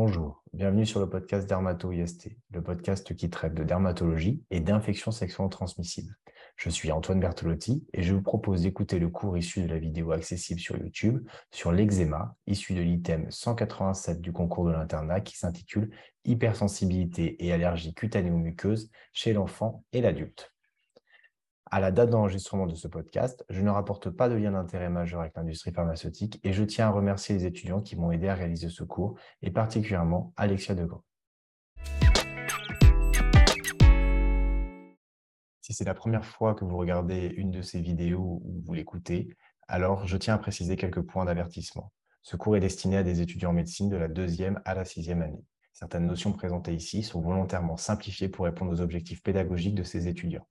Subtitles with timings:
[0.00, 5.48] Bonjour, bienvenue sur le podcast Dermato-IST, le podcast qui traite de dermatologie et d'infections sexuellement
[5.48, 6.14] transmissibles.
[6.54, 10.12] Je suis Antoine Bertolotti et je vous propose d'écouter le cours issu de la vidéo
[10.12, 15.90] accessible sur YouTube sur l'eczéma, issu de l'item 187 du concours de l'internat qui s'intitule
[16.24, 20.54] Hypersensibilité et allergie cutanéo-muqueuse chez l'enfant et l'adulte.
[21.70, 25.20] À la date d'enregistrement de ce podcast, je ne rapporte pas de lien d'intérêt majeur
[25.20, 28.70] avec l'industrie pharmaceutique et je tiens à remercier les étudiants qui m'ont aidé à réaliser
[28.70, 31.04] ce cours et particulièrement Alexia Degrand.
[35.60, 39.36] Si c'est la première fois que vous regardez une de ces vidéos ou vous l'écoutez,
[39.66, 41.92] alors je tiens à préciser quelques points d'avertissement.
[42.22, 45.20] Ce cours est destiné à des étudiants en médecine de la deuxième à la sixième
[45.20, 45.44] année.
[45.74, 50.46] Certaines notions présentées ici sont volontairement simplifiées pour répondre aux objectifs pédagogiques de ces étudiants.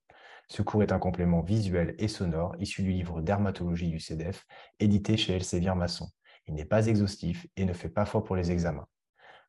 [0.49, 4.45] Ce cours est un complément visuel et sonore issu du livre Dermatologie du CEDEF,
[4.79, 6.09] édité chez Elsevier Masson.
[6.47, 8.87] Il n'est pas exhaustif et ne fait pas foi pour les examens.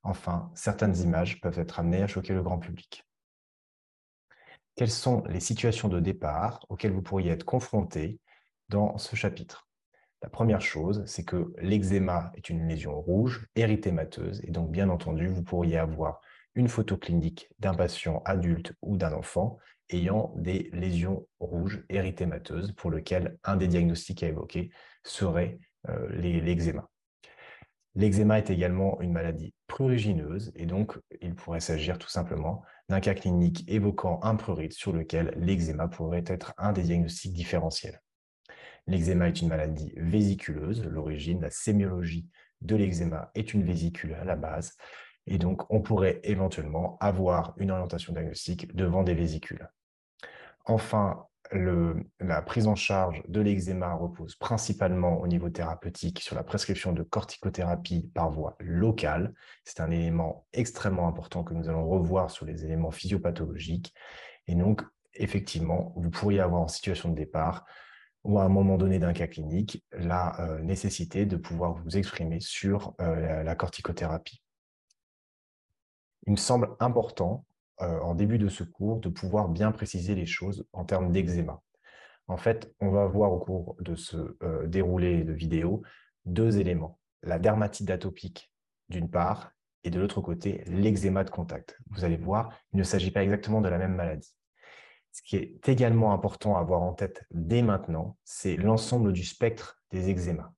[0.03, 3.05] Enfin, certaines images peuvent être amenées à choquer le grand public.
[4.75, 8.21] Quelles sont les situations de départ auxquelles vous pourriez être confronté
[8.69, 9.69] dans ce chapitre?
[10.23, 15.29] La première chose, c'est que l'eczéma est une lésion rouge, érythémateuse, et donc bien entendu,
[15.29, 16.21] vous pourriez avoir
[16.57, 19.59] une photo clinique d'un patient adulte ou d'un enfant
[19.91, 24.71] ayant des lésions rouges érythémateuses pour lequel un des diagnostics à évoquer
[25.05, 25.59] serait
[25.89, 26.89] euh, l'eczéma.
[27.95, 33.15] L'eczéma est également une maladie prurigineuse et donc il pourrait s'agir tout simplement d'un cas
[33.15, 38.01] clinique évoquant un prurite sur lequel l'eczéma pourrait être un des diagnostics différentiels.
[38.87, 40.85] L'eczéma est une maladie vésiculeuse.
[40.85, 42.29] L'origine, la sémiologie
[42.61, 44.77] de l'eczéma est une vésicule à la base.
[45.27, 49.69] Et donc, on pourrait éventuellement avoir une orientation diagnostique devant des vésicules.
[50.69, 56.93] Enfin, la prise en charge de l'eczéma repose principalement au niveau thérapeutique sur la prescription
[56.93, 59.33] de corticothérapie par voie locale.
[59.65, 63.95] C'est un élément extrêmement important que nous allons revoir sur les éléments physiopathologiques.
[64.47, 64.83] Et donc,
[65.15, 67.65] effectivement, vous pourriez avoir en situation de départ
[68.25, 72.41] ou à un moment donné d'un cas clinique, la euh, nécessité de pouvoir vous exprimer
[72.41, 74.43] sur euh, la corticothérapie.
[76.27, 77.47] Il me semble important
[77.81, 81.63] euh, en début de ce cours de pouvoir bien préciser les choses en termes d'eczéma.
[82.27, 85.83] En fait, on va voir au cours de ce euh, déroulé de vidéo
[86.25, 86.99] deux éléments.
[87.23, 88.53] La dermatite atopique
[88.89, 89.53] d'une part
[89.85, 91.79] et de l'autre côté, l'eczéma de contact.
[91.91, 94.35] Vous allez voir, il ne s'agit pas exactement de la même maladie.
[95.13, 99.81] Ce qui est également important à avoir en tête dès maintenant, c'est l'ensemble du spectre
[99.91, 100.53] des eczémas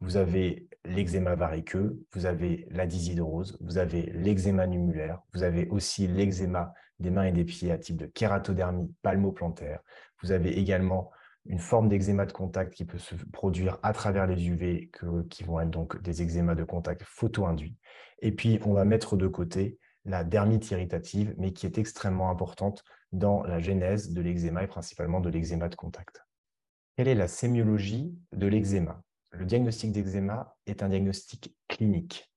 [0.00, 6.06] vous avez l'eczéma variqueux, vous avez la dyshydrose, vous avez l'eczéma numulaire, vous avez aussi
[6.06, 9.80] l'eczéma des mains et des pieds à type de kératodermie palmoplantaire.
[10.22, 11.10] Vous avez également
[11.46, 14.90] une forme d'eczéma de contact qui peut se produire à travers les UV,
[15.30, 17.76] qui vont être donc des eczémas de contact photo-induits.
[18.20, 22.84] Et puis, on va mettre de côté la dermite irritative, mais qui est extrêmement importante
[23.12, 26.22] dans la genèse de l'eczéma et principalement de l'eczéma de contact.
[26.96, 29.02] Quelle est la sémiologie de l'eczéma?
[29.30, 32.30] Le diagnostic d'eczéma est un diagnostic clinique.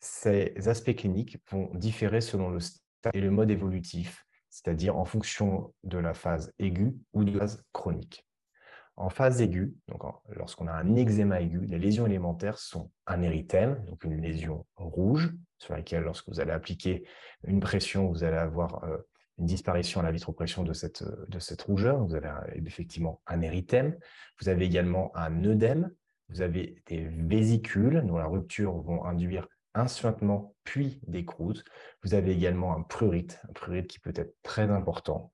[0.00, 5.74] Ces aspects cliniques vont différer selon le stade et le mode évolutif, c'est-à-dire en fonction
[5.84, 8.24] de la phase aiguë ou de la phase chronique.
[8.96, 9.76] En phase aiguë,
[10.30, 15.32] lorsqu'on a un eczéma aigu, les lésions élémentaires sont un érythème, donc une lésion rouge,
[15.58, 17.06] sur laquelle, lorsque vous allez appliquer
[17.44, 18.98] une pression, vous allez avoir euh,
[19.38, 22.04] une disparition à la vitropression de cette, de cette rougeur.
[22.04, 22.30] Vous avez
[22.66, 23.96] effectivement un érythème.
[24.40, 25.90] Vous avez également un œdème.
[26.28, 31.64] Vous avez des vésicules dont la rupture vont induire un suintement puis des croûtes.
[32.02, 35.32] Vous avez également un prurite, un prurite qui peut être très important.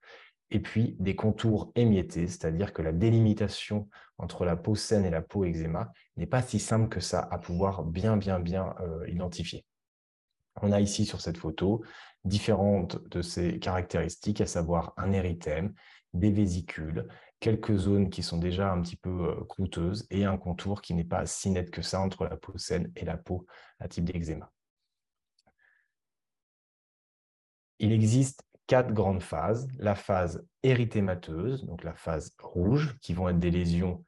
[0.50, 3.88] Et puis des contours émiettés, c'est-à-dire que la délimitation
[4.19, 7.38] entre la peau saine et la peau eczéma n'est pas si simple que ça à
[7.38, 9.65] pouvoir bien, bien, bien euh, identifier.
[10.62, 11.84] On a ici sur cette photo
[12.25, 15.75] différentes de ces caractéristiques, à savoir un érythème,
[16.15, 17.09] des vésicules,
[17.41, 21.04] quelques zones qui sont déjà un petit peu euh, croûteuses et un contour qui n'est
[21.04, 23.47] pas si net que ça entre la peau saine et la peau
[23.81, 24.51] à type d'eczéma.
[27.80, 29.68] Il existe quatre grandes phases.
[29.78, 34.04] La phase érythémateuse, donc la phase rouge, qui vont être des lésions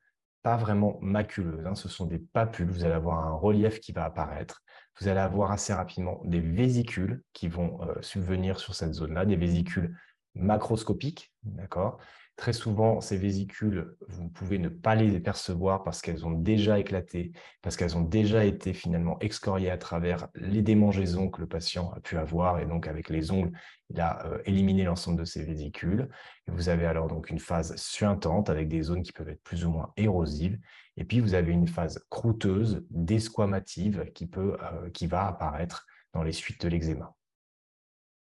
[0.47, 1.67] pas vraiment maculeuses.
[1.67, 1.75] Hein.
[1.75, 2.71] Ce sont des papules.
[2.71, 4.63] Vous allez avoir un relief qui va apparaître.
[5.01, 9.35] Vous allez avoir assez rapidement des vésicules qui vont euh, subvenir sur cette zone-là, des
[9.35, 9.97] vésicules
[10.37, 11.99] macroscopiques, d'accord
[12.37, 17.33] Très souvent, ces vésicules, vous pouvez ne pas les percevoir parce qu'elles ont déjà éclaté,
[17.63, 22.01] parce qu'elles ont déjà été finalement excoriées à travers les démangeaisons que le patient a
[22.01, 22.61] pu avoir.
[22.61, 23.53] Et donc, avec les ongles,
[23.89, 26.11] il a euh, éliminé l'ensemble de ces vésicules.
[26.47, 29.65] Et vous avez alors donc une phase suintante avec des zones qui peuvent être plus
[29.65, 30.59] ou moins érosives.
[30.99, 36.23] Et puis, vous avez une phase croûteuse, desquamative, qui, peut, euh, qui va apparaître dans
[36.23, 37.15] les suites de l'eczéma.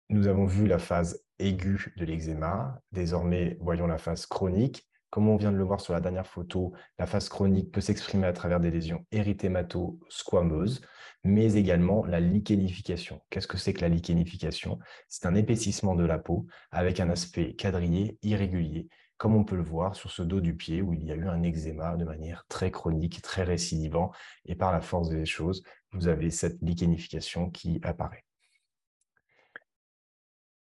[0.09, 2.81] Nous avons vu la phase aiguë de l'eczéma.
[2.93, 4.87] Désormais, voyons la phase chronique.
[5.11, 8.27] Comme on vient de le voir sur la dernière photo, la phase chronique peut s'exprimer
[8.27, 10.81] à travers des lésions érythémato-squameuses,
[11.23, 13.21] mais également la lichénification.
[13.31, 17.55] Qu'est-ce que c'est que la lichénification C'est un épaississement de la peau avec un aspect
[17.55, 21.13] quadrillé, irrégulier, comme on peut le voir sur ce dos du pied où il y
[21.13, 24.11] a eu un eczéma de manière très chronique, très récidivant,
[24.47, 28.25] et par la force des choses, vous avez cette lichénification qui apparaît.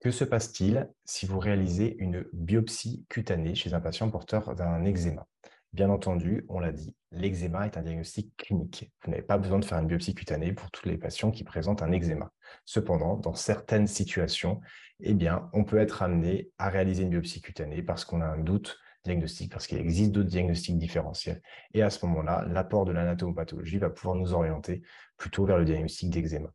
[0.03, 5.25] Que se passe-t-il si vous réalisez une biopsie cutanée chez un patient porteur d'un eczéma?
[5.71, 8.91] Bien entendu, on l'a dit, l'eczéma est un diagnostic clinique.
[9.01, 11.83] Vous n'avez pas besoin de faire une biopsie cutanée pour tous les patients qui présentent
[11.83, 12.33] un eczéma.
[12.65, 14.59] Cependant, dans certaines situations,
[14.99, 18.39] eh bien, on peut être amené à réaliser une biopsie cutanée parce qu'on a un
[18.39, 21.41] doute diagnostique, parce qu'il existe d'autres diagnostics différentiels.
[21.73, 24.81] Et à ce moment-là, l'apport de l'anatomopathologie va pouvoir nous orienter
[25.15, 26.49] plutôt vers le diagnostic d'eczéma.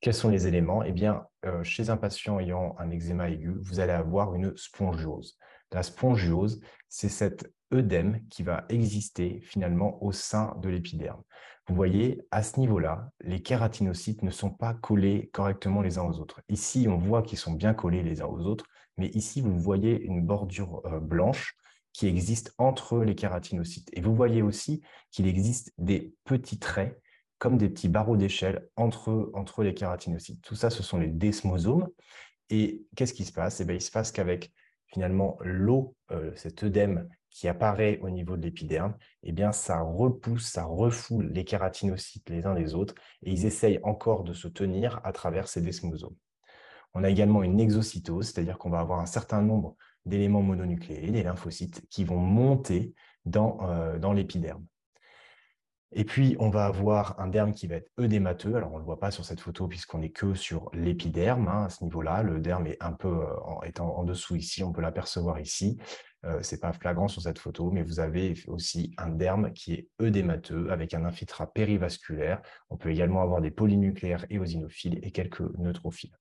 [0.00, 0.82] Quels sont les éléments?
[0.84, 5.36] Eh bien, euh, chez un patient ayant un eczéma aigu, vous allez avoir une spongiose.
[5.72, 11.22] La spongiose, c'est cet œdème qui va exister finalement au sein de l'épiderme.
[11.66, 16.18] Vous voyez, à ce niveau-là, les kératinocytes ne sont pas collés correctement les uns aux
[16.20, 16.40] autres.
[16.48, 18.64] Ici, on voit qu'ils sont bien collés les uns aux autres,
[18.96, 21.56] mais ici, vous voyez une bordure euh, blanche
[21.92, 23.90] qui existe entre les kératinocytes.
[23.92, 24.80] Et vous voyez aussi
[25.10, 27.00] qu'il existe des petits traits
[27.38, 30.42] comme des petits barreaux d'échelle entre, entre les kératinocytes.
[30.42, 31.88] Tout ça, ce sont les desmosomes.
[32.50, 33.60] Et qu'est-ce qui se passe?
[33.60, 34.52] Eh bien, Il se passe qu'avec
[34.86, 40.64] finalement l'eau, euh, cet œdème qui apparaît au niveau de l'épiderme, eh ça repousse, ça
[40.64, 45.12] refoule les kératinocytes les uns les autres et ils essayent encore de se tenir à
[45.12, 46.16] travers ces desmosomes.
[46.94, 49.76] On a également une exocytose, c'est-à-dire qu'on va avoir un certain nombre
[50.06, 52.94] d'éléments mononucléés, des lymphocytes, qui vont monter
[53.24, 54.64] dans, euh, dans l'épiderme.
[55.92, 58.54] Et puis, on va avoir un derme qui va être œdémateux.
[58.54, 61.64] Alors, on ne le voit pas sur cette photo puisqu'on n'est que sur l'épiderme hein,
[61.64, 62.22] à ce niveau-là.
[62.22, 64.62] Le derme est un peu euh, en, dessous ici.
[64.62, 65.78] On peut l'apercevoir ici.
[66.26, 69.72] Euh, ce n'est pas flagrant sur cette photo, mais vous avez aussi un derme qui
[69.72, 72.42] est œdémateux avec un infiltrat périvasculaire.
[72.68, 76.16] On peut également avoir des polynucléaires éosinophiles et quelques neutrophiles.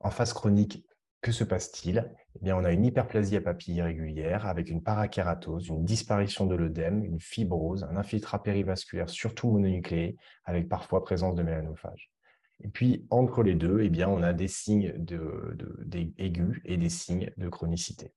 [0.00, 0.84] En phase chronique,
[1.24, 2.14] que se passe-t-il?
[2.36, 6.54] Eh bien, On a une hyperplasie à papilles irrégulière avec une parakératose, une disparition de
[6.54, 12.12] l'œdème, une fibrose, un infiltrat périvasculaire surtout mononucléé avec parfois présence de mélanophages.
[12.60, 15.56] Et puis, entre les deux, eh bien, on a des signes de,
[16.18, 18.12] aigus et des signes de chronicité.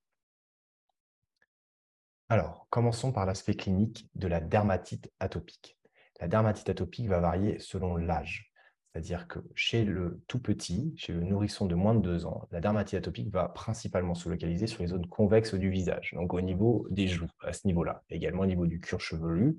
[2.28, 5.78] Alors, commençons par l'aspect clinique de la dermatite atopique.
[6.20, 8.52] La dermatite atopique va varier selon l'âge.
[8.92, 12.60] C'est-à-dire que chez le tout petit, chez le nourrisson de moins de 2 ans, la
[12.60, 16.88] dermatite atopique va principalement se localiser sur les zones convexes du visage, donc au niveau
[16.90, 19.58] des joues, à ce niveau-là, également au niveau du cuir chevelu.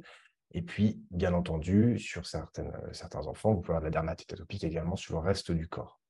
[0.52, 4.64] Et puis, bien entendu, sur certaines, certains enfants, vous pouvez avoir de la dermatite atopique
[4.64, 6.00] également sur le reste du corps.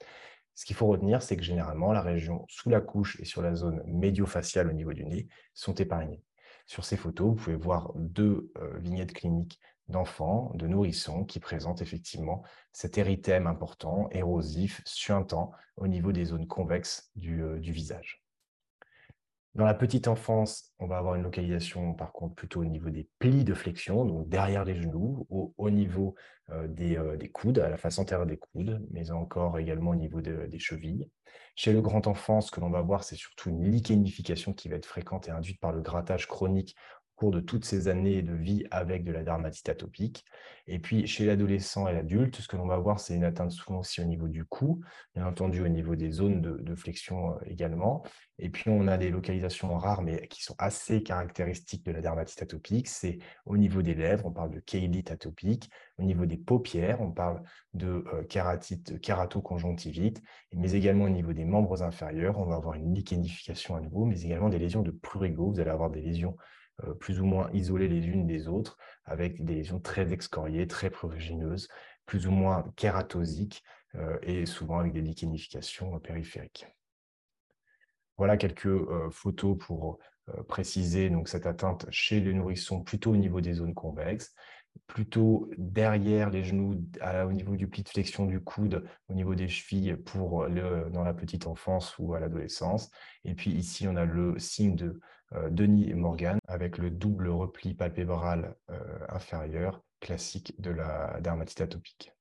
[0.54, 3.54] Ce qu'il faut retenir, c'est que généralement, la région sous la couche et sur la
[3.54, 6.22] zone médio-faciale au niveau du nez sont épargnées.
[6.66, 11.82] Sur ces photos, vous pouvez voir deux euh, vignettes cliniques d'enfants, de nourrissons qui présentent
[11.82, 12.42] effectivement
[12.72, 18.22] cet érythème important, érosif, suintant au niveau des zones convexes du, euh, visage.
[19.54, 23.08] Dans la petite enfance, on va avoir une localisation par contre plutôt au niveau des
[23.18, 26.14] plis de flexion, donc derrière les genoux, au, niveau
[26.50, 30.20] euh, euh, des, coudes, à la face antérieure des coudes, mais encore également au niveau
[30.20, 31.08] des chevilles.
[31.56, 34.76] Chez le grand enfant, ce que l'on va voir, c'est surtout une lichénification qui va
[34.76, 36.76] être fréquente et induite par le grattage chronique
[37.18, 40.24] cours de toutes ces années de vie avec de la dermatite atopique.
[40.68, 43.80] Et puis, chez l'adolescent et l'adulte, ce que l'on va voir, c'est une atteinte souvent
[43.80, 44.82] aussi au niveau du cou,
[45.16, 48.04] bien entendu au niveau des zones de, flexion euh, également.
[48.38, 52.40] Et puis, on a des localisations rares, mais qui sont assez caractéristiques de la dermatite
[52.40, 52.86] atopique.
[52.86, 55.70] C'est au niveau des lèvres, on parle de chélite atopique.
[55.98, 57.42] Au niveau des paupières, on parle
[57.74, 60.22] de euh, kératite, kératoconjonctivite.
[60.52, 64.20] Mais également au niveau des membres inférieurs, on va avoir une lichénification à nouveau, mais
[64.22, 65.50] également des lésions de prurigo.
[65.50, 66.36] Vous allez avoir des lésions
[67.00, 71.68] plus ou moins isolées les unes des autres, avec des lésions très excoriées, très prurigineuses,
[72.06, 73.62] plus ou moins kératosiques,
[73.94, 76.66] euh, et souvent avec des lichénifications périphériques.
[78.16, 79.98] Voilà quelques euh, photos pour
[80.46, 84.34] préciser donc, cette atteinte chez les nourrissons plutôt au niveau des zones convexes.
[84.86, 89.48] plutôt derrière les genoux, au niveau du pli de flexion du coude, au niveau des
[89.48, 92.90] chevilles pour le, dans la petite enfance ou à l'adolescence.
[93.24, 95.00] Et puis ici, on a le signe de
[95.34, 102.12] euh, Denis Morgan avec le double repli palpébral euh, inférieur classique de la dermatite atopique.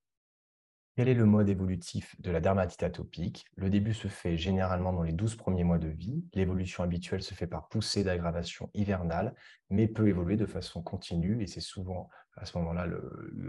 [0.95, 3.45] Quel est le mode évolutif de la dermatite atopique?
[3.55, 6.25] Le début se fait généralement dans les 12 premiers mois de vie.
[6.33, 9.35] L'évolution habituelle se fait par poussée d'aggravation hivernale,
[9.69, 12.87] mais peut évoluer de façon continue, et c'est souvent à ce moment-là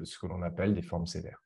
[0.05, 1.43] ce que l'on appelle des formes sévères.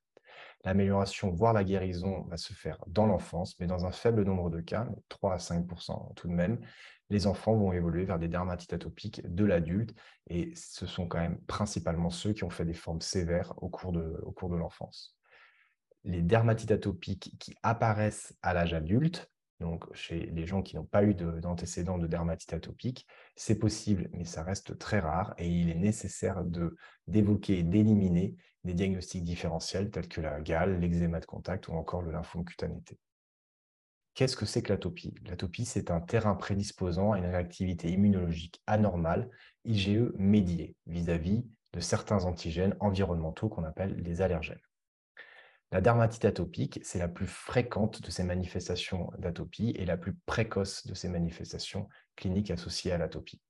[0.65, 4.61] L'amélioration, voire la guérison, va se faire dans l'enfance, mais dans un faible nombre de
[4.61, 6.61] cas, 3 à 5% tout de même,
[7.13, 9.95] les enfants vont évoluer vers des dermatites atopiques de l'adulte,
[10.29, 13.93] et ce sont quand même principalement ceux qui ont fait des formes sévères au cours
[13.93, 15.17] de l'enfance
[16.05, 21.05] les dermatites atopiques qui apparaissent à l'âge adulte, donc chez les gens qui n'ont pas
[21.05, 22.09] eu d'antécédents de,
[22.53, 26.43] atopique, c'est possible, mais ça reste très rare et il est nécessaire
[27.07, 32.03] d'évoquer et d'éliminer des diagnostics différentiels tels que la gale, l'eczéma de contact ou encore
[32.03, 32.83] le lymphome cutané.
[34.15, 35.15] Qu'est-ce que c'est que l'atopie?
[35.27, 39.31] L'atopie, c'est un terrain prédisposant à une réactivité immunologique anormale,
[39.65, 44.61] IgE médiée, vis-à-vis de certains antigènes environnementaux qu'on appelle les allergènes.
[45.71, 50.87] La dermatite atopique, c'est la plus fréquente de ces manifestations d'atopie et la plus précoce
[50.87, 53.41] de ces manifestations cliniques associées à l'atopie.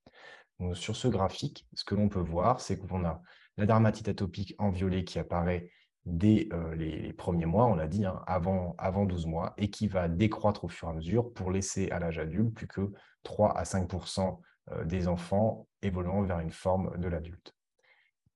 [0.75, 3.21] Sur ce graphique, ce que l'on peut voir, c'est qu'on a
[3.57, 5.71] la dermatite atopique en violet qui apparaît
[6.05, 9.87] dès euh, les, premiers mois, on l'a dit, hein, avant, avant 12 mois, et qui
[9.87, 12.93] va décroître au fur et à mesure pour laisser à l'âge adulte plus que
[13.23, 14.41] 3 à 5%
[14.71, 17.55] euh, des enfants évoluant vers une forme de l'adulte.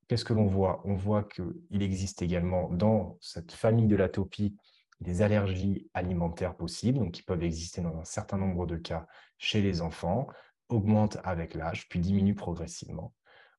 [0.08, 0.82] Qu'est-ce que l'on voit?
[0.84, 4.56] On voit qu'il existe également dans cette famille de l'atopie
[5.00, 9.06] des allergies alimentaires possibles, qui peuvent exister dans un certain nombre de cas
[9.36, 10.28] chez les enfants,
[10.68, 13.12] augmentent avec l'âge, puis diminuent progressivement.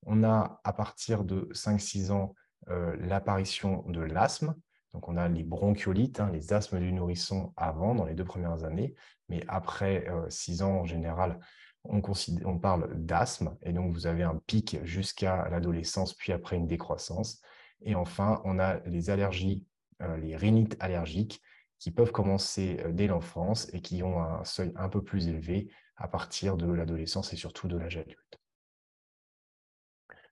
[0.05, 2.33] On a à partir de 5-6 ans
[2.67, 4.55] l'apparition de l'asthme.
[4.93, 8.63] Donc on a les bronchiolites, hein, les asthmes du nourrisson avant, dans les deux premières
[8.63, 8.95] années,
[9.29, 11.39] mais après 6 euh, ans en général,
[11.83, 17.41] on, parle d'asthme, et donc vous avez un pic jusqu'à l'adolescence, puis après une décroissance.
[17.81, 19.65] Et enfin, on a les allergies,
[20.01, 21.41] euh, les rhinites allergiques,
[21.79, 25.71] qui peuvent commencer euh, dès l'enfance et qui ont un seuil un peu plus élevé
[25.95, 28.39] à partir de l'adolescence et surtout de l'âge adulte.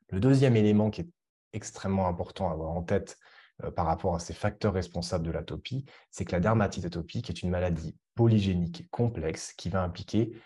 [0.09, 1.09] Le deuxième élément qui est
[1.55, 3.17] extrêmement important à avoir en tête
[3.63, 7.41] euh, par rapport à ces facteurs responsables de l'atopie, c'est que la dermatite atopique est
[7.41, 10.37] une maladie polygénique complexe qui va impliquer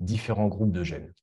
[0.00, 1.14] différents groupes de gènes.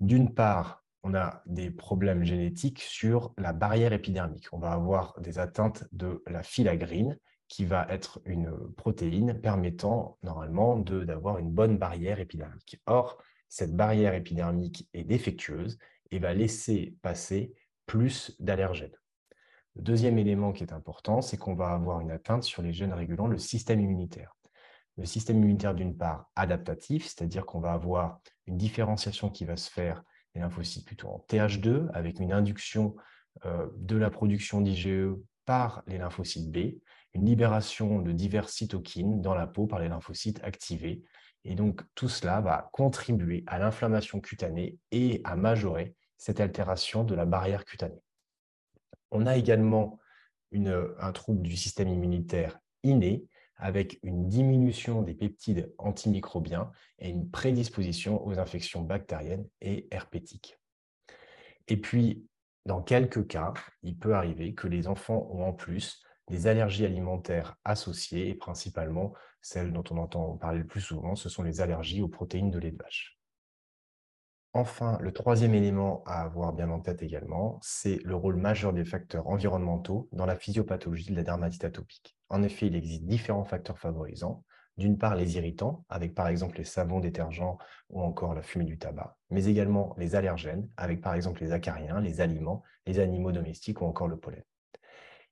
[0.00, 4.48] D'une part, on a des problèmes génétiques sur la barrière épidermique.
[4.52, 10.78] On va avoir des atteintes de la filagrine, qui va être une protéine permettant normalement
[10.78, 12.80] d'avoir une bonne barrière épidermique.
[12.86, 15.78] Or, cette barrière épidermique est défectueuse
[16.10, 17.54] et va laisser passer
[17.86, 18.96] plus d'allergènes.
[19.76, 22.92] Le deuxième élément qui est important, c'est qu'on va avoir une atteinte sur les gènes
[22.92, 24.34] régulant le système immunitaire
[24.96, 29.70] le système immunitaire d'une part adaptatif, c'est-à-dire qu'on va avoir une différenciation qui va se
[29.70, 30.02] faire
[30.34, 32.94] des lymphocytes plutôt en TH2 avec une induction
[33.44, 36.78] euh, de la production d'IgE par les lymphocytes B,
[37.12, 41.02] une libération de divers cytokines dans la peau par les lymphocytes activés.
[41.44, 47.14] Et donc tout cela va contribuer à l'inflammation cutanée et à majorer cette altération de
[47.14, 48.02] la barrière cutanée.
[49.10, 49.98] On a également
[50.52, 58.24] un trouble du système immunitaire inné avec une diminution des peptides antimicrobiens et une prédisposition
[58.26, 60.58] aux infections bactériennes et herpétiques.
[61.68, 62.26] Et puis,
[62.66, 67.56] dans quelques cas, il peut arriver que les enfants ont en plus des allergies alimentaires
[67.64, 72.00] associées, et principalement celles dont on entend parler le plus souvent, ce sont les allergies
[72.00, 73.13] aux protéines de lait de vache.
[74.56, 78.84] Enfin, le troisième élément à avoir bien en tête également, c'est le rôle majeur des
[78.84, 82.16] facteurs environnementaux dans la physiopathologie de la dermatite atopique.
[82.28, 84.44] En effet, il existe différents facteurs favorisants.
[84.76, 87.58] D'une part, les irritants, avec par exemple les savons détergents
[87.90, 92.00] ou encore la fumée du tabac, mais également les allergènes, avec par exemple les acariens,
[92.00, 94.44] les aliments, les animaux domestiques ou encore le pollen.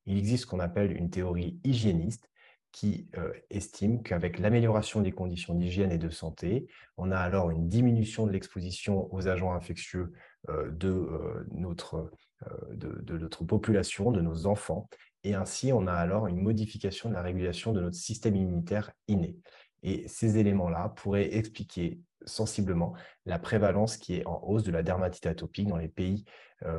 [0.07, 2.29] Il existe ce qu'on appelle une théorie hygiéniste
[2.73, 7.69] qui euh, estime qu'avec l'amélioration des conditions d'hygiène et de santé, on a alors une
[7.69, 10.13] diminution de l'exposition aux agents infectieux
[10.49, 12.11] euh, euh, notre,
[12.73, 14.89] de, notre population, de nos enfants,
[15.23, 19.37] et ainsi on a alors une modification de la régulation de notre système immunitaire inné.
[19.85, 22.95] Et ces éléments-là pourraient expliquer sensiblement
[23.27, 26.25] la prévalence qui est en hausse de la dermatite atopique dans les pays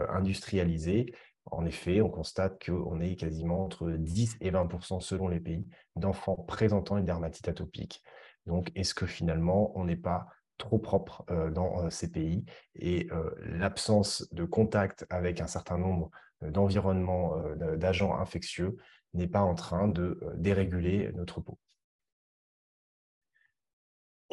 [0.10, 1.14] industrialisés
[1.52, 6.38] en effet, on constate qu'on est quasiment entre 10 et 20% selon les pays d'enfants
[6.48, 8.02] présentant une dermatite atopique.
[8.46, 12.46] Donc, est-ce que finalement, on n'est pas trop propre euh, dans euh, ces pays?
[12.76, 16.10] Et euh, l'absence de contact avec un certain nombre
[16.42, 17.38] d'environnement,
[17.78, 18.76] d'agents infectieux
[19.14, 21.58] n'est pas en train de déréguler notre peau.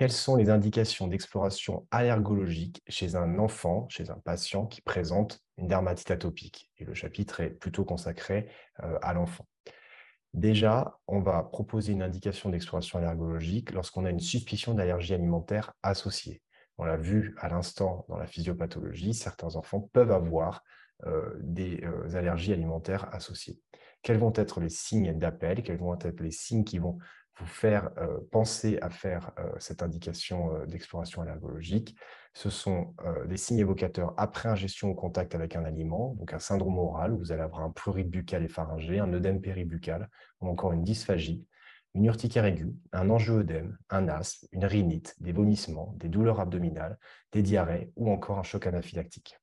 [0.00, 5.68] Quelles sont les indications d'exploration allergologique chez un enfant, chez un patient qui présente une
[5.68, 6.72] dermatite atopique?
[6.78, 9.44] Et le chapitre est plutôt consacré à l'enfant.
[10.32, 16.40] Déjà, on va proposer une indication d'exploration allergologique lorsqu'on a une suspicion d'allergie alimentaire associée.
[16.78, 20.64] On l'a vu à l'instant dans la physiopathologie, certains enfants peuvent avoir
[21.42, 23.60] des allergies alimentaires associées.
[24.00, 25.62] Quels vont être les signes d'appel?
[25.62, 26.96] Quels vont être les signes qui vont
[27.40, 27.90] vous faire
[28.30, 31.96] penser à faire cette indication d'exploration allergologique.
[32.34, 32.94] Ce sont
[33.26, 37.18] des signes évocateurs après ingestion au contact avec un aliment, donc un syndrome oral, où
[37.18, 40.08] vous allez avoir un prurite buccal et pharyngé, un œdème péribuccal,
[40.40, 41.44] ou encore une dysphagie,
[41.94, 46.98] une urticaire aiguë, un angio-œdème, un asthme, une rhinite, des vomissements, des douleurs abdominales,
[47.32, 49.36] des diarrhées ou encore un choc anaphylactique.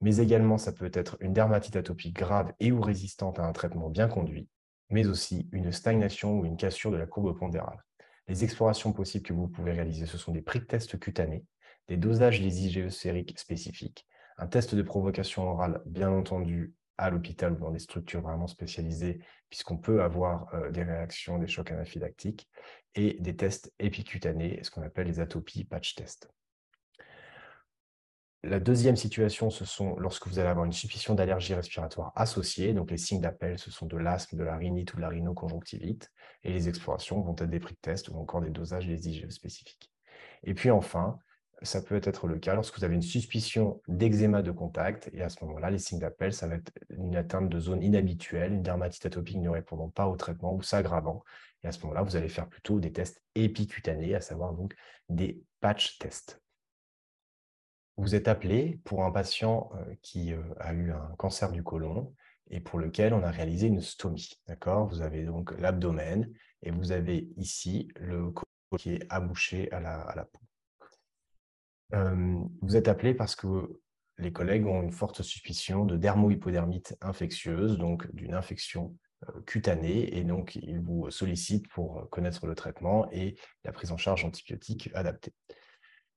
[0.00, 3.88] Mais également, ça peut être une dermatite atopique grave et ou résistante à un traitement
[3.90, 4.48] bien conduit,
[4.90, 7.82] mais aussi une stagnation ou une cassure de la courbe pondérale.
[8.28, 11.44] Les explorations possibles que vous pouvez réaliser, ce sont des prick tests cutanés,
[11.88, 14.06] des dosages des IgE sériques spécifiques,
[14.38, 19.20] un test de provocation orale, bien entendu, à l'hôpital ou dans des structures vraiment spécialisées,
[19.50, 22.48] puisqu'on peut avoir euh, des réactions, des chocs anaphylactiques,
[22.94, 26.30] et des tests épicutanés, ce qu'on appelle les atopies patch tests.
[28.48, 32.74] La deuxième situation, ce sont lorsque vous allez avoir une suspicion d'allergie respiratoire associée.
[32.74, 36.12] Donc, les signes d'appel, ce sont de l'asthme, de la rhinite ou de la rhinoconjonctivite.
[36.44, 39.28] Et les explorations vont être des prix de test ou encore des dosages des IgE
[39.30, 39.90] spécifiques.
[40.44, 41.18] Et puis enfin,
[41.62, 45.10] ça peut être le cas lorsque vous avez une suspicion d'eczéma de contact.
[45.12, 48.52] Et à ce moment-là, les signes d'appel, ça va être une atteinte de zone inhabituelle,
[48.52, 51.24] une dermatite atopique ne répondant pas au traitement ou s'aggravant.
[51.64, 54.76] Et à ce moment-là, vous allez faire plutôt des tests épicutanés, à savoir donc
[55.08, 56.40] des patch tests.
[57.96, 59.70] Vous êtes appelé pour un patient
[60.02, 62.14] qui a eu un cancer du côlon
[62.50, 64.38] et pour lequel on a réalisé une stomie.
[64.46, 64.86] D'accord?
[64.88, 66.30] Vous avez donc l'abdomen
[66.62, 70.40] et vous avez ici le côlon qui est abouché à la, à la peau.
[72.60, 73.80] vous êtes appelé parce que
[74.18, 78.96] les collègues ont une forte suspicion de dermohypodermite infectieuse, donc d'une infection
[79.46, 84.24] cutanée, et donc ils vous sollicitent pour connaître le traitement et la prise en charge
[84.24, 85.32] antibiotique adaptée.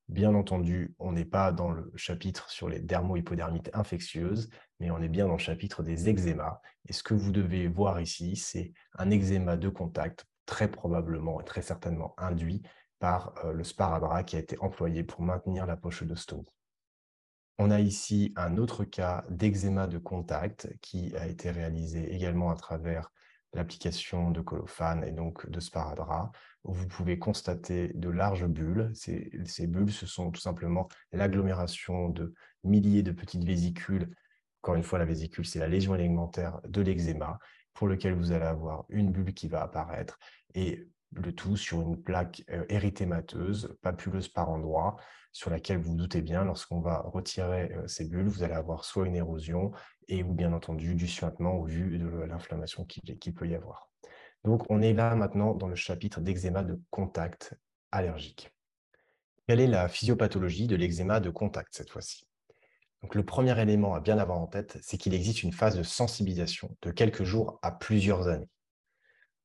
[0.09, 4.49] Bien entendu, on n'est pas dans le chapitre sur les dermohypodermites infectieuses,
[4.79, 6.59] mais on est bien dans le chapitre des eczémas.
[6.87, 11.43] Et ce que vous devez voir ici, c'est un eczéma de contact, très probablement et
[11.43, 12.63] très certainement induit
[12.97, 16.49] par euh, le sparadrap qui a été employé pour maintenir la poche de stomie.
[17.59, 22.55] On a ici un autre cas d'eczéma de contact qui a été réalisé également à
[22.55, 23.11] travers
[23.53, 28.91] l'application de colophane et donc de sparadrap, où vous pouvez constater de larges bulles.
[28.93, 32.33] Ces, bulles, ce sont tout simplement l'agglomération de
[32.63, 34.09] milliers de petites vésicules.
[34.61, 37.39] Encore une fois, la vésicule, c'est la lésion élémentaire de l'eczéma,
[37.73, 40.19] pour lequel vous allez avoir une bulle qui va apparaître,
[41.11, 44.97] le tout sur une plaque euh, érythémateuse, papuleuse par endroits,
[45.31, 49.05] sur laquelle vous, doutez bien, lorsqu'on va retirer euh, ces bulles, vous allez avoir soit
[49.05, 49.71] une érosion
[50.07, 53.89] et bien entendu du suintement au vu de l'inflammation qu'il peut y avoir.
[54.43, 57.55] Donc on est là maintenant dans le chapitre d'eczéma de contact
[57.91, 58.51] allergique.
[59.47, 62.25] Quelle est la physiopathologie de l'eczéma de contact cette fois-ci?
[63.13, 66.75] Le premier élément à bien avoir en tête, c'est qu'il existe une phase de sensibilisation
[66.81, 68.49] de quelques jours à plusieurs années.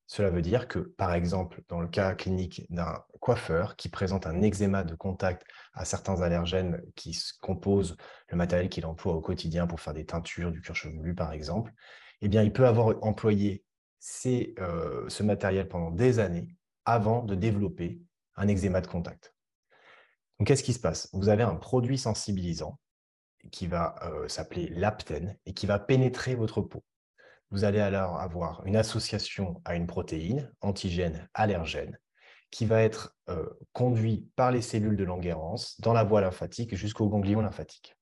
[0.07, 4.43] Cela veut dire que, par exemple, dans le cas clinique d'un coiffeur qui présente un
[4.43, 7.97] eczéma de contact à certains allergènes qui composent
[8.29, 11.73] le matériel qu'il emploie au quotidien pour faire des teintures, du cuir chevelu, par exemple,
[12.21, 13.65] eh bien, il peut avoir employé
[14.27, 16.49] euh, ce matériel pendant des années
[16.85, 18.03] avant de développer
[18.37, 19.35] un eczéma de contact.
[20.45, 21.09] Qu'est-ce qui se passe?
[21.13, 22.79] Vous avez un produit sensibilisant
[23.51, 26.85] qui va euh, s'appeler l'aptène et qui va pénétrer votre peau.
[27.51, 31.99] Vous allez alors avoir une association à une protéine, antigène, allergène,
[32.51, 37.09] qui va être euh, conduit par les cellules de Langerhans dans la voie lymphatique jusqu'au
[37.09, 37.97] ganglion lymphatique.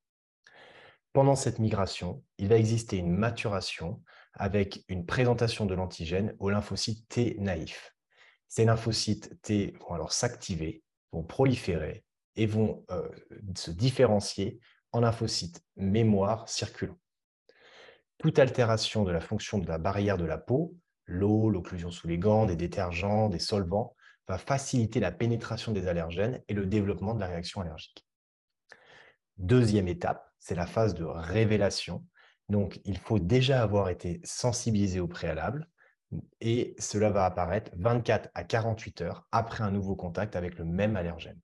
[1.13, 4.03] Pendant cette migration, il va exister une maturation
[4.35, 7.95] avec une présentation de l'antigène aux lymphocytes T naïfs.
[8.49, 12.05] Ces lymphocytes T vont alors s'activer, vont proliférer
[12.37, 13.09] et vont euh,
[13.55, 14.61] se différencier
[14.93, 16.99] en lymphocytes mémoire circulants
[18.23, 22.19] toute altération de la fonction de la barrière de la peau, l'eau, l'occlusion sous les
[22.19, 23.97] gants, des détergents, des solvants,
[24.29, 28.07] va faciliter la pénétration des allergènes et le développement de la réaction allergique.
[29.39, 32.07] Deuxième étape, c'est la phase de révélation.
[32.49, 35.69] Donc, il faut déjà avoir été sensibilisé au préalable
[36.41, 40.95] et cela va apparaître 24 à 48 heures après un nouveau contact avec le même
[40.95, 41.41] allergène.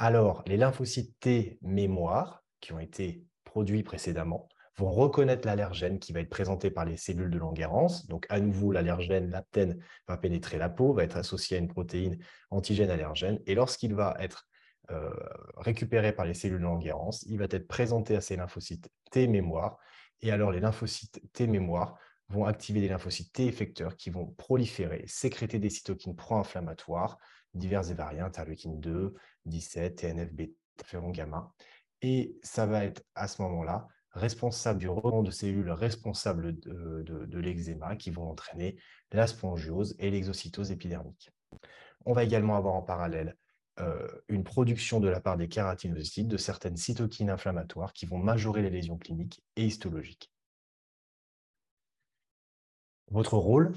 [0.00, 6.20] Alors, les lymphocytes T mémoire qui ont été produits précédemment vont reconnaître l'allergène qui va
[6.20, 7.88] être présenté par les cellules de Langerhans.
[8.08, 12.18] Donc, à nouveau, l'allergène, l'aptène, va pénétrer la peau, va être associé à une protéine
[12.50, 13.40] antigène allergène.
[13.46, 14.48] Et lorsqu'il va être
[14.90, 15.10] euh,
[15.56, 19.78] récupéré par les cellules de Langerhans, il va être présenté à ces lymphocytes T mémoire.
[20.20, 25.04] Et alors, les lymphocytes T mémoire vont activer des lymphocytes T effecteurs qui vont proliférer,
[25.08, 27.18] sécréter des cytokines pro-inflammatoires,
[27.52, 29.14] diverses et variées, interleukine 2,
[29.46, 31.52] 17, TNF, bêta, interféron gamma.
[32.02, 37.96] Et ça va être à ce moment-là responsable du rebond de cellules responsables de, l'eczéma
[37.96, 38.76] qui vont entraîner
[39.12, 41.30] la spongiose et l'exocytose épidermique.
[42.04, 43.36] On va également avoir en parallèle
[43.80, 48.62] euh, une production de la part des kératinocytes de certaines cytokines inflammatoires qui vont majorer
[48.62, 50.32] les lésions cliniques et histologiques.
[53.10, 53.72] Votre rôle,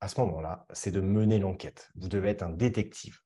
[0.00, 1.90] à ce moment-là, c'est de mener l'enquête.
[1.94, 3.18] Vous devez être un détective.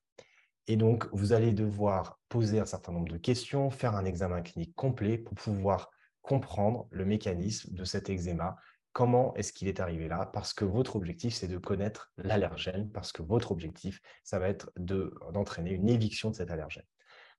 [0.67, 4.75] Et donc, vous allez devoir poser un certain nombre de questions, faire un examen clinique
[4.75, 5.91] complet pour pouvoir
[6.27, 8.57] comprendre le mécanisme de cet eczéma.
[8.93, 10.29] Comment est-ce qu'il est arrivé là?
[10.33, 14.73] Parce que votre objectif, c'est de connaître l'allergène, parce que votre objectif, ça va être
[14.77, 16.85] d'entraîner une éviction de cet allergène.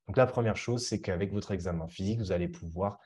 [0.07, 2.99] Donc la première chose, c'est qu'avec votre examen physique, vous allez pouvoir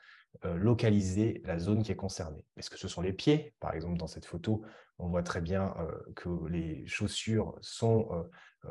[0.44, 2.46] euh, localiser la zone qui est concernée.
[2.56, 3.54] Est-ce que ce sont les pieds?
[3.58, 4.62] Par exemple, dans cette photo,
[5.00, 8.24] on voit très bien euh, que les chaussures sont
[8.66, 8.70] euh,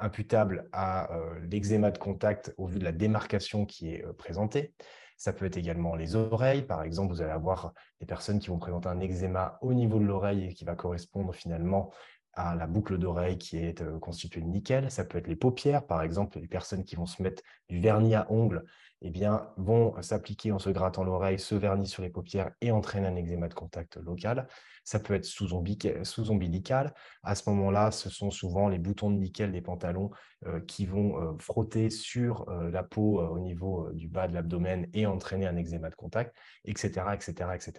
[0.00, 1.08] imputables à
[1.42, 4.74] l'eczéma de contact au vu de la démarcation qui est présentée.
[5.20, 6.62] Ça peut être également les oreilles.
[6.62, 10.06] Par exemple, vous allez avoir des personnes qui vont présenter un eczéma au niveau de
[10.06, 11.90] l'oreille et qui va correspondre finalement
[12.34, 14.90] à la boucle d'oreille qui est euh, constituée de nickel.
[14.90, 18.14] Ça peut être les paupières, par exemple, les personnes qui vont se mettre du vernis
[18.14, 18.64] à ongles
[19.02, 23.08] eh bien, vont s'appliquer en se grattant l'oreille ce vernis sur les paupières et entraîner
[23.08, 24.46] un eczéma de contact local.
[24.84, 26.94] Ça peut être sous-ombilical.
[27.22, 30.10] à ce moment-là, ce sont souvent les boutons de nickel des pantalons
[30.46, 35.06] euh, qui vont euh, frotter sur la peau au niveau du bas de l'abdomen et
[35.06, 37.72] entraîner un eczéma de contact, etc., etc., etc.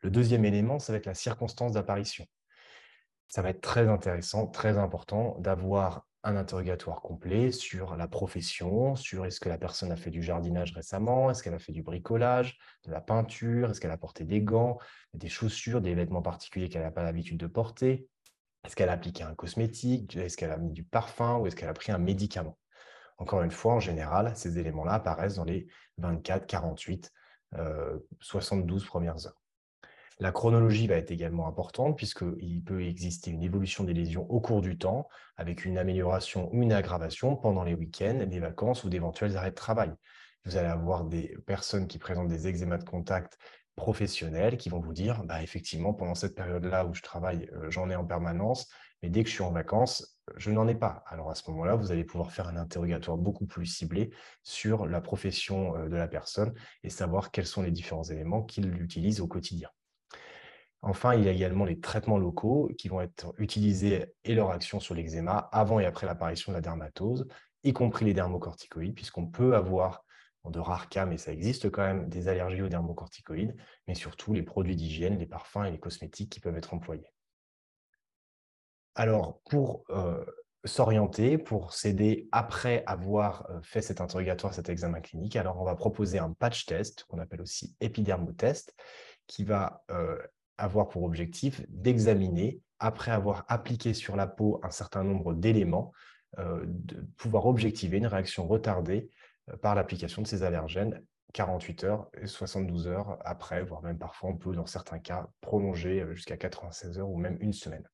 [0.00, 2.26] Le deuxième élément, ça va être la circonstance d'apparition
[3.28, 9.24] ça va être très intéressant, très important d'avoir un interrogatoire complet sur la profession, sur
[9.24, 12.58] est-ce que la personne a fait du jardinage récemment, est-ce qu'elle a fait du bricolage,
[12.84, 14.78] de la peinture, est-ce qu'elle a porté des gants,
[15.14, 18.08] des chaussures, des vêtements particuliers qu'elle n'a pas l'habitude de porter,
[18.64, 21.68] est-ce qu'elle a appliqué un cosmétique, est-ce qu'elle a mis du parfum ou est-ce qu'elle
[21.68, 22.58] a pris un médicament.
[23.18, 27.12] Encore une fois, en général, ces éléments-là apparaissent dans les 24, 48,
[28.20, 29.42] 72 premières heures.
[30.20, 34.62] La chronologie va être également importante puisqu'il peut exister une évolution des lésions au cours
[34.62, 39.36] du temps avec une amélioration ou une aggravation pendant les week-ends, les vacances ou d'éventuels
[39.36, 39.92] arrêts de travail.
[40.44, 43.38] Vous allez avoir des personnes qui présentent des eczémas de contact
[43.76, 47.88] professionnels qui vont vous dire bah, effectivement, pendant cette période-là où je travaille, euh, j'en
[47.88, 48.68] ai en permanence,
[49.02, 51.04] mais dès que je suis en vacances, je n'en ai pas.
[51.06, 54.10] Alors à ce moment-là, vous allez pouvoir faire un interrogatoire beaucoup plus ciblé
[54.42, 56.52] sur la profession euh, de la personne
[56.82, 59.68] et savoir quels sont les différents éléments qu'il utilise au quotidien.
[60.82, 64.78] Enfin, il y a également les traitements locaux qui vont être utilisés et leur action
[64.78, 67.26] sur l'eczéma avant et après l'apparition de la dermatose,
[67.64, 70.04] y compris les dermocorticoïdes, puisqu'on peut avoir,
[70.44, 73.56] en de rares cas, mais ça existe quand même, des allergies aux dermocorticoïdes,
[73.88, 77.12] mais surtout les produits d'hygiène, les parfums et les cosmétiques qui peuvent être employés.
[78.94, 80.24] Alors, pour euh,
[80.64, 85.74] s'orienter, pour s'aider après avoir euh, fait cet interrogatoire, cet examen clinique, alors on va
[85.74, 88.74] proposer un patch test, qu'on appelle aussi épidermotest,
[89.26, 90.16] qui va euh,
[90.58, 95.92] avoir pour objectif d'examiner, après avoir appliqué sur la peau un certain nombre d'éléments,
[96.38, 99.08] euh, de pouvoir objectiver une réaction retardée
[99.50, 104.30] euh, par l'application de ces allergènes 48 heures et 72 heures après, voire même parfois
[104.30, 107.88] on peut, dans certains cas, prolonger euh, jusqu'à 96 heures ou même une semaine.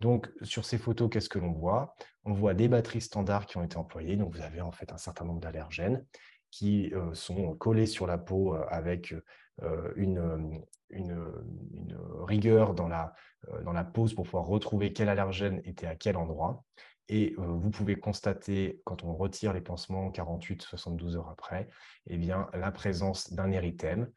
[0.00, 1.96] Donc, sur ces photos, qu'est-ce que l'on voit?
[2.24, 4.16] On voit des batteries standards qui ont été employées.
[4.16, 6.04] Donc, vous avez en fait un certain nombre d'allergènes
[6.52, 9.12] qui sont collés sur la peau avec
[9.96, 11.32] une, une,
[12.26, 13.14] rigueur dans la,
[13.48, 16.64] euh, dans pose pour pouvoir retrouver quel allergène était à quel endroit.
[17.08, 21.68] Et euh, vous pouvez constater, quand on retire les pansements 48-72 heures après,
[22.06, 24.10] eh bien, la présence d'un érythème,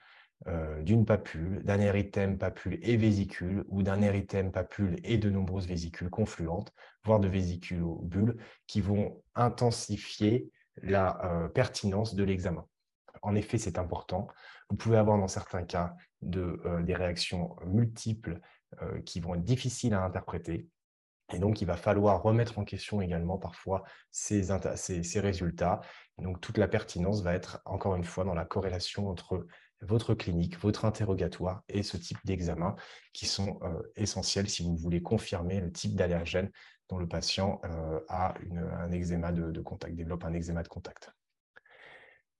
[0.48, 5.68] euh, d'une papule, d'un érythème, papule et vésicule, ou d'un érythème, papule et de nombreuses
[5.68, 6.74] vésicules confluentes,
[7.06, 10.50] voire de vésicules bulles, qui vont intensifier
[10.82, 12.66] la pertinence de l'examen.
[13.22, 14.28] En effet, c'est important.
[14.70, 15.96] Vous pouvez avoir dans certains cas
[16.36, 18.40] euh, des réactions multiples
[18.82, 20.68] euh, qui vont être difficiles à interpréter.
[21.34, 24.42] Et donc, il va falloir remettre en question également parfois ces,
[25.16, 25.82] résultats.
[26.18, 29.48] donc, toute la pertinence va être, encore une fois, dans la corrélation entre
[29.82, 32.76] votre clinique, votre interrogatoire et ce type d'examen
[33.14, 36.52] qui sont euh, essentiels si vous voulez confirmer le type d'allergène
[36.90, 37.62] dont le patient
[38.10, 41.14] a un eczéma de contact, développe un eczéma de contact.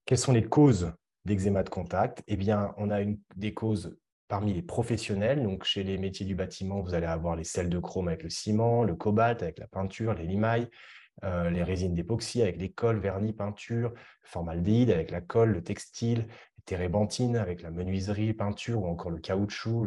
[0.06, 0.94] Quelles sont les causes
[1.26, 2.24] d'eczéma de contact?
[2.28, 3.00] Eh bien, on a
[3.36, 5.44] des causes parmi les professionnels.
[5.44, 8.30] Donc, chez les métiers du bâtiment, vous allez avoir les sels de chrome avec le
[8.30, 10.70] ciment, le cobalt avec la peinture, les limailles,
[11.24, 16.28] euh, les résines d'époxy avec les cols, vernis, peinture, formaldéhyde avec la colle, le textile,
[16.66, 19.86] térébenthine avec la menuiserie, peinture ou encore le caoutchouc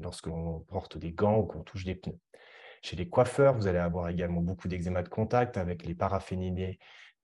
[0.00, 2.18] lorsque l'on porte des gants ou qu'on touche des pneus.
[2.82, 5.94] Chez les coiffeurs, vous allez avoir également beaucoup d'eczéma de contact avec les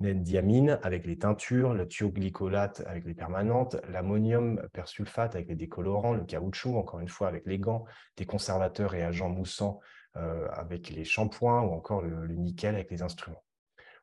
[0.01, 6.25] diamine avec les teintures, le thioglycolate avec les permanentes, l'ammonium persulfate avec les décolorants, le
[6.25, 7.85] caoutchouc, encore une fois, avec les gants,
[8.17, 9.81] des conservateurs et agents moussants
[10.17, 13.43] euh, avec les shampoings ou encore le, nickel avec les instruments.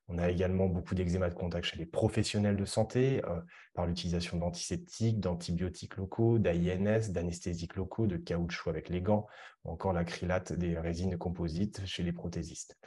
[0.09, 3.39] On a également beaucoup d'eczéma de contact chez les professionnels de santé euh,
[3.73, 9.27] par l'utilisation d'antiseptiques, d'antibiotiques locaux, d'AINS, d'anesthésiques locaux, de caoutchouc avec les gants,
[9.63, 12.77] ou encore l'acrylate des résines composites chez les prothésistes.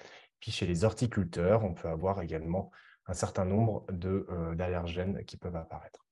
[0.41, 2.71] Puis chez les horticulteurs, on peut avoir également
[3.07, 6.05] un certain nombre euh, d'allergènes qui peuvent apparaître.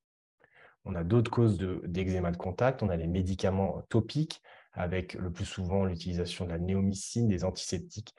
[0.84, 2.82] On a d'autres causes d'eczéma de, contact.
[2.82, 8.14] On a les médicaments topiques, avec le plus souvent l'utilisation de la néomycine, des antiseptiques,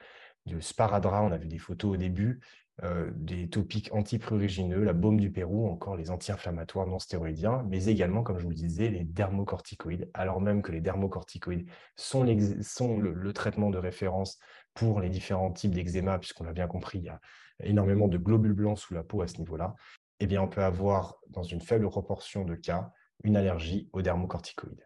[0.46, 2.40] du sparadrap, on a vu des photos au début,
[2.84, 8.22] euh, des topiques antiprurigineux, la baume du Pérou, encore les anti-inflammatoires non stéroïdiens, mais également,
[8.22, 13.70] comme je vous le disais, les dermocorticoïdes, alors même que les dermocorticoïdes sont, le, traitement
[13.70, 14.40] de référence
[14.74, 17.22] pour les différents types d'eczéma, puisqu'on l'a bien compris, il y a
[17.64, 19.76] énormément de globules blancs sous la peau à ce niveau-là,
[20.20, 22.92] eh bien, on peut avoir, dans une faible proportion de cas,
[23.24, 24.86] une allergie aux dermocorticoïdes.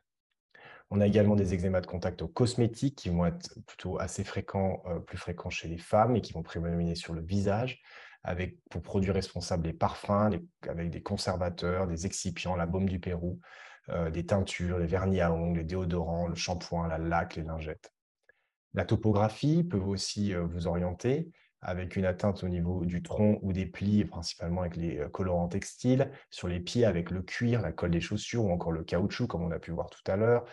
[0.91, 4.82] On a également des eczémas de contact aux cosmétiques qui vont être plutôt assez fréquents,
[4.88, 7.79] euh, plus fréquents chez les femmes et qui vont prédominer sur le visage,
[8.23, 10.32] avec pour produits responsables les parfums,
[10.67, 13.39] avec des conservateurs, des excipients, la baume du Pérou,
[13.89, 17.93] euh, des teintures, les vernis à ongles, les déodorants, le shampoing, la laque, les lingettes.
[18.73, 23.54] La topographie peut aussi euh, vous orienter avec une atteinte au niveau du tronc ou
[23.54, 27.91] des plis, principalement avec les colorants textiles, sur les pieds avec le cuir, la colle
[27.91, 30.45] des chaussures ou encore le caoutchouc, comme on a pu voir tout à l'heure,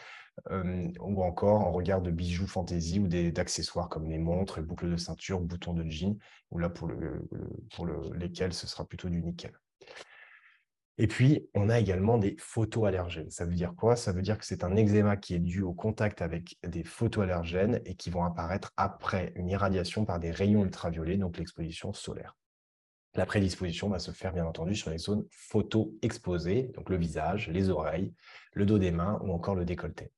[0.50, 4.96] ou encore en regard de bijoux fantaisie ou d'accessoires comme les montres, les boucles de
[4.96, 6.18] ceinture, boutons de jean,
[6.50, 6.90] ou là pour,
[8.14, 9.52] lesquels ce sera plutôt du nickel.
[10.98, 13.30] Et puis, on a également des photoallergènes.
[13.30, 13.96] Ça veut dire quoi?
[13.96, 17.80] Ça veut dire que c'est un eczéma qui est dû au contact avec des photoallergènes
[17.84, 22.36] et qui vont apparaître après une irradiation par des rayons ultraviolets, donc l'exposition solaire.
[23.14, 27.68] La prédisposition va se faire bien entendu sur les zones photo-exposées, donc le visage, les
[27.68, 28.14] oreilles,
[28.52, 30.12] le dos des mains ou encore le décolleté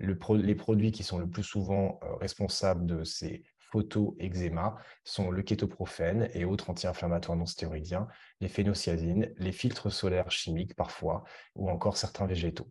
[0.00, 6.28] les produits qui sont le plus souvent euh, responsables de ces photo-eczéma sont le kétoprophène
[6.34, 8.08] et autres anti-inflammatoires non stéroïdiens,
[8.40, 12.70] les phénociazines, les filtres solaires chimiques parfois, ou encore certains végétaux.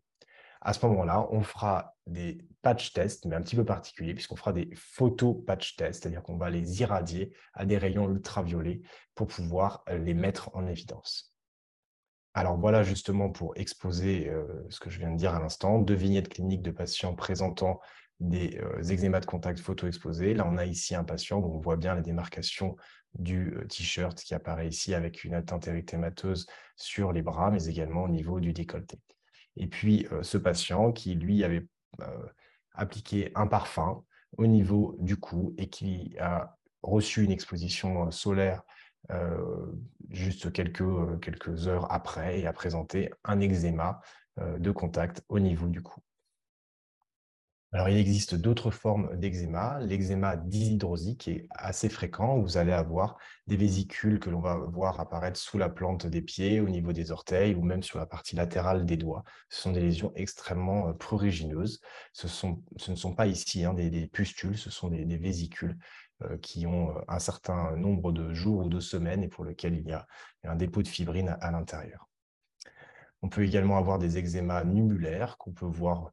[0.62, 4.52] À ce moment-là, on fera des patch tests, mais un petit peu particuliers, puisqu'on fera
[4.52, 8.82] des photo-patch tests, c'est-à-dire qu'on va les irradier à des rayons ultraviolets
[9.16, 11.34] pour pouvoir les mettre en évidence.
[12.34, 14.32] Alors voilà justement pour exposer
[14.70, 17.80] ce que je viens de dire à l'instant, deux vignettes cliniques de patients présentant
[18.20, 20.34] des eczémas de contact photo-exposés.
[20.34, 22.76] Là, on a ici un patient où on voit bien la démarcation
[23.18, 28.10] du t-shirt qui apparaît ici avec une atteinte érythémateuse sur les bras, mais également au
[28.10, 29.00] niveau du décolleté.
[29.56, 31.66] Et puis, ce patient qui, lui, avait
[32.74, 34.04] appliqué un parfum
[34.38, 38.64] au niveau du cou et qui a reçu une exposition solaire
[39.12, 39.66] euh,
[40.10, 44.02] juste quelques, euh, heures après et a présenté un eczéma
[44.40, 46.00] euh, de contact au niveau du cou.
[47.72, 49.80] Alors, il existe d'autres formes d'eczéma.
[49.82, 52.40] L'eczéma dishydrosique est assez fréquent.
[52.40, 56.62] Vous allez avoir des vésicules que l'on va voir apparaître sous la plante des pieds,
[56.62, 59.24] au niveau des orteils ou même sur la partie latérale des doigts.
[59.50, 61.80] Ce sont des lésions extrêmement prurigineuses.
[62.12, 62.26] Ce,
[62.90, 65.78] ne sont pas ici hein, des, pustules, ce sont des vésicules
[66.24, 69.76] euh, qui ont euh, un certain nombre de jours ou de semaines et pour lesquels
[69.76, 70.06] il y a
[70.44, 72.10] un dépôt de fibrine à, l'intérieur.
[73.22, 76.12] On peut également avoir des eczémas numulaires qu'on peut voir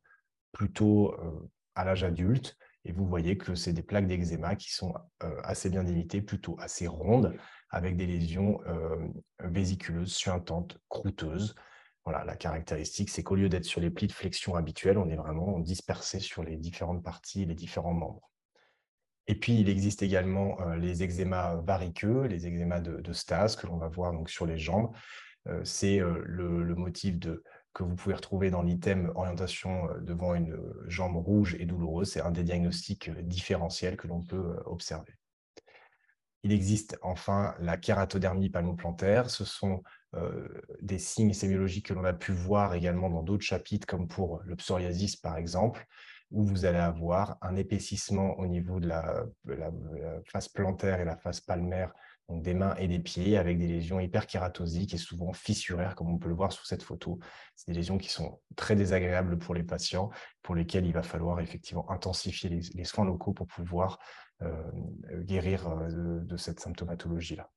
[0.57, 2.57] plutôt euh, à l'âge adulte.
[2.85, 4.95] Et vous voyez que c'est des plaques d'eczéma qui sont
[5.42, 7.37] assez bien délimitées, plutôt assez rondes,
[7.71, 8.61] avec des lésions
[9.40, 11.57] vésiculeuses, suintantes, croûteuses.
[12.05, 15.16] Voilà, la caractéristique, c'est qu'au lieu d'être sur les plis de flexion habituels, on est
[15.16, 18.31] vraiment dispersé sur les différentes parties les différents membres.
[19.27, 23.77] Et puis, il existe également euh, les eczémas variqueux, les eczémas de, stase que l'on
[23.77, 24.95] va voir donc, sur les jambes.
[25.49, 27.42] Euh, c'est euh, le, motif de,
[27.77, 32.11] que vous pouvez retrouver dans l'item orientation devant une jambe rouge et douloureuse.
[32.11, 35.12] C'est un des diagnostics différentiels que l'on peut observer.
[36.43, 39.29] Il existe enfin la kératodermie palmoplantaire.
[39.29, 39.83] Ce sont
[40.81, 44.57] des signes sémiologiques que l'on a pu voir également dans d'autres chapitres, comme pour le
[44.57, 45.87] psoriasis par exemple
[46.31, 49.23] où vous allez avoir un épaississement au niveau de la,
[50.25, 51.93] face plantaire et la face palmaire
[52.29, 56.19] donc des mains et des pieds, avec des lésions hyperkératosiques et souvent fissuraires, comme on
[56.19, 57.21] peut le voir sur cette photo.
[57.55, 60.11] C'est des lésions qui sont très désagréables pour les patients,
[60.43, 63.99] pour lesquels il va falloir effectivement intensifier les, soins locaux pour pouvoir
[64.43, 64.62] euh,
[65.21, 67.51] guérir euh, de, cette symptomatologie-là.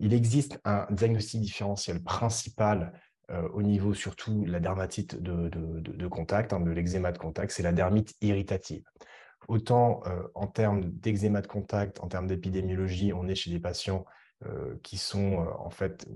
[0.00, 6.52] Il existe un diagnostic différentiel principal euh, au niveau surtout de la dermatite de, contact,
[6.52, 8.84] hein, de l'eczéma de contact, c'est la dermite irritative.
[9.48, 14.04] Autant euh, en termes d'eczéma de contact, en termes d'épidémiologie, on est chez des patients
[14.44, 16.06] euh, qui sont en fait,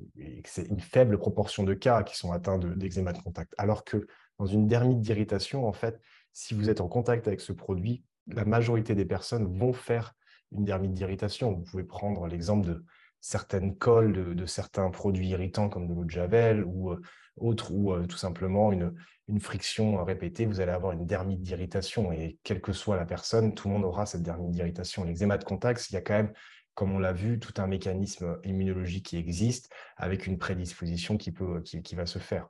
[0.44, 3.54] c'est une faible proportion de cas qui sont atteints d'eczéma de, contact.
[3.56, 4.06] Alors que
[4.38, 6.00] dans une dermite d'irritation, en fait,
[6.32, 10.14] si vous êtes en contact avec ce produit, la majorité des personnes vont faire
[10.52, 11.52] une dermite d'irritation.
[11.52, 12.84] Vous pouvez prendre l'exemple de
[13.20, 17.00] certaines colles de, certains produits irritants comme de l'eau de Javel ou euh,
[17.40, 18.94] autre, ou euh, tout simplement une,
[19.28, 22.12] une, friction répétée, vous allez avoir une dermite d'irritation.
[22.12, 25.04] Et quelle que soit la personne, tout le monde aura cette dermite d'irritation.
[25.04, 26.32] L'eczéma de contact, il y a quand même,
[26.74, 31.62] comme on l'a vu, tout un mécanisme immunologique qui existe avec une prédisposition qui, peut,
[31.62, 32.48] qui va se faire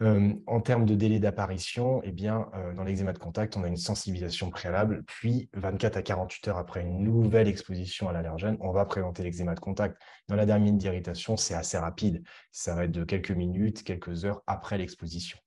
[0.00, 4.48] en termes de délai d'apparition, eh bien, dans l'eczéma de contact, on a une sensibilisation
[4.48, 9.22] préalable, puis 24 à 48 heures après une nouvelle exposition à l'allergène, on va présenter
[9.22, 10.00] l'eczéma de contact.
[10.28, 12.22] Dans la dermine d'irritation, c'est assez rapide.
[12.50, 15.38] Ça va être de quelques minutes, quelques heures après l'exposition.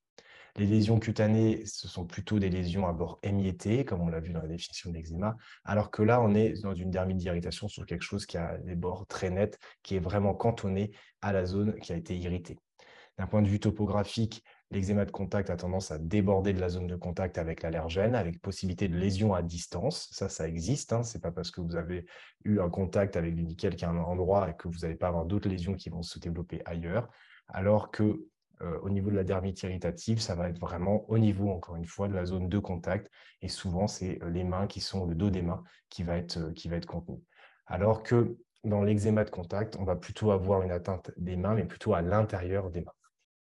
[0.55, 4.33] Les lésions cutanées, ce sont plutôt des lésions à bord émietté, comme on l'a vu
[4.33, 5.35] dans la définition de l'eczéma,
[5.65, 8.75] alors que là, on est dans une dermite d'irritation sur quelque chose qui a des
[8.75, 10.91] bords très nets, qui est vraiment cantonné
[11.23, 12.59] à la zone qui a été irritée.
[13.17, 16.87] D'un point de vue topographique, l'eczéma de contact a tendance à déborder de la zone
[16.87, 20.09] de contact avec l'allergène, avec possibilité de lésion à distance.
[20.11, 20.93] Ça, ça existe.
[20.93, 21.03] Hein.
[21.03, 22.05] Ce n'est pas parce que vous avez
[22.43, 25.47] eu un contact avec du nickel un endroit et que vous n'allez pas avoir d'autres
[25.47, 27.07] lésions qui vont se développer ailleurs.
[27.47, 28.25] Alors que
[28.61, 31.85] euh, au niveau de la dermite irritative, ça va être vraiment au niveau, encore une
[31.85, 33.11] fois, de la zone de contact.
[33.41, 36.37] Et souvent, c'est euh, les mains qui sont le dos des mains qui va être,
[36.37, 37.19] euh, qui va être contenu.
[37.67, 41.65] Alors que dans l'eczéma de contact, on va plutôt avoir une atteinte des mains, mais
[41.65, 42.93] plutôt à l'intérieur des mains.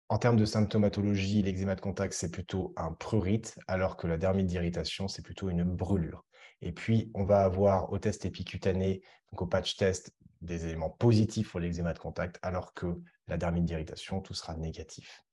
[0.08, 4.46] En termes de symptomatologie, l'eczéma de contact, c'est plutôt un prurite, alors que la dermite
[4.46, 6.24] d'irritation, c'est plutôt une brûlure.
[6.62, 11.50] Et puis, on va avoir au test épicutané, donc au patch test, des éléments positifs
[11.50, 12.86] pour l'eczéma de contact, alors que
[13.26, 15.24] la dermite d'irritation, tout sera négatif.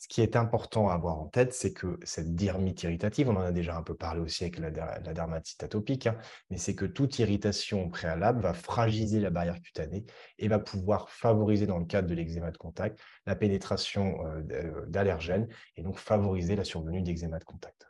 [0.00, 3.42] Ce qui est important à avoir en tête, c'est que cette dermite irritative, on en
[3.42, 6.16] a déjà un peu parlé aussi avec la, dermatite atopique, hein,
[6.48, 10.06] mais c'est que toute irritation préalable va fragiliser la barrière cutanée
[10.38, 14.86] et va pouvoir favoriser, dans le cadre de l'eczéma de contact, la pénétration euh, euh,
[14.86, 17.86] d'allergènes et donc favoriser la survenue d'eczéma de contact.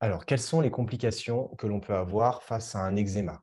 [0.00, 3.42] Alors, quelles sont les complications que l'on peut avoir face à un eczéma?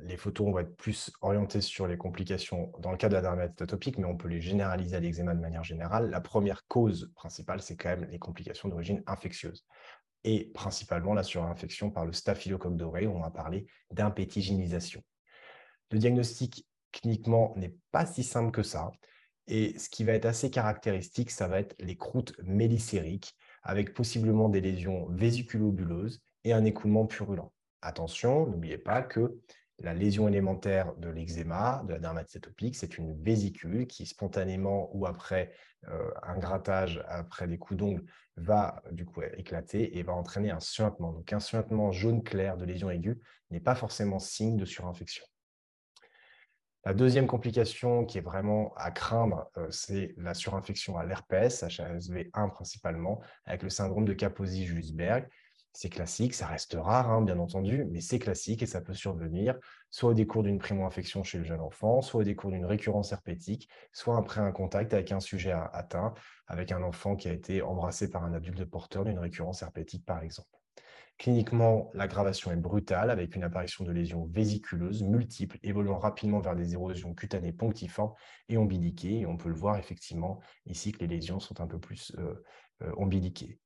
[0.00, 3.60] Les photos, vont être plus orientées sur les complications dans le cas de la dermatite
[3.60, 6.08] atopique, mais on peut les généraliser à l'eczéma de manière générale.
[6.08, 9.66] La première cause principale, c'est quand même les complications d'origine infectieuse
[10.24, 15.02] et principalement la surinfection par le staphylocoque doré, où on va parler d'impétigénisation.
[15.90, 18.90] Le diagnostic cliniquement n'est pas si simple que ça.
[19.46, 24.48] Et ce qui va être assez caractéristique, ça va être les croûtes mélicériques avec possiblement
[24.48, 27.52] des lésions vésiculobuleuses et un écoulement purulent.
[27.82, 29.40] Attention, n'oubliez pas que
[29.82, 35.06] la lésion élémentaire de l'eczéma, de la dermatite atopique, c'est une vésicule qui spontanément ou
[35.06, 35.52] après
[35.88, 38.04] euh, un grattage, après des coups d'ongles,
[38.36, 41.12] va du coup éclater et va entraîner un suintement.
[41.12, 43.18] Donc un suintement jaune clair de lésion aiguë
[43.50, 45.24] n'est pas forcément signe de surinfection.
[46.84, 52.50] La deuxième complication qui est vraiment à craindre, euh, c'est la surinfection à l'herpès, HASV1
[52.50, 55.28] principalement, avec le syndrome de Kaposi-Juisberg.
[55.72, 59.56] C'est classique, ça reste rare, hein, bien entendu, mais c'est classique et ça peut survenir
[59.90, 63.68] soit au décours d'une primo-infection chez le jeune enfant, soit au décours d'une récurrence herpétique,
[63.92, 66.14] soit après un contact avec un sujet atteint,
[66.46, 70.22] avec un enfant qui a été embrassé par un adulte porteur d'une récurrence herpétique, par
[70.22, 70.48] exemple.
[71.18, 76.72] Cliniquement, l'aggravation est brutale avec une apparition de lésions vésiculeuses multiples évoluant rapidement vers des
[76.72, 78.14] érosions cutanées ponctiformes
[78.48, 79.20] et ombiliquées.
[79.20, 82.42] Et on peut le voir effectivement ici que les lésions sont un peu plus euh,
[82.82, 83.58] euh, ombiliquées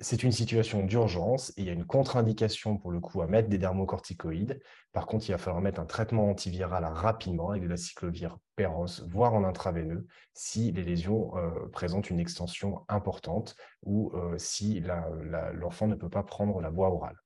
[0.00, 3.48] c'est une situation d'urgence et il y a une contre-indication pour le coup à mettre
[3.48, 4.60] des dermocorticoïdes.
[4.92, 9.02] Par contre, il va falloir mettre un traitement antiviral rapidement avec de la cyclovir péros,
[9.06, 14.82] voire en intraveineux, si les lésions euh, présentent une extension importante ou euh, si
[15.54, 17.16] l'enfant ne peut pas prendre la voie orale.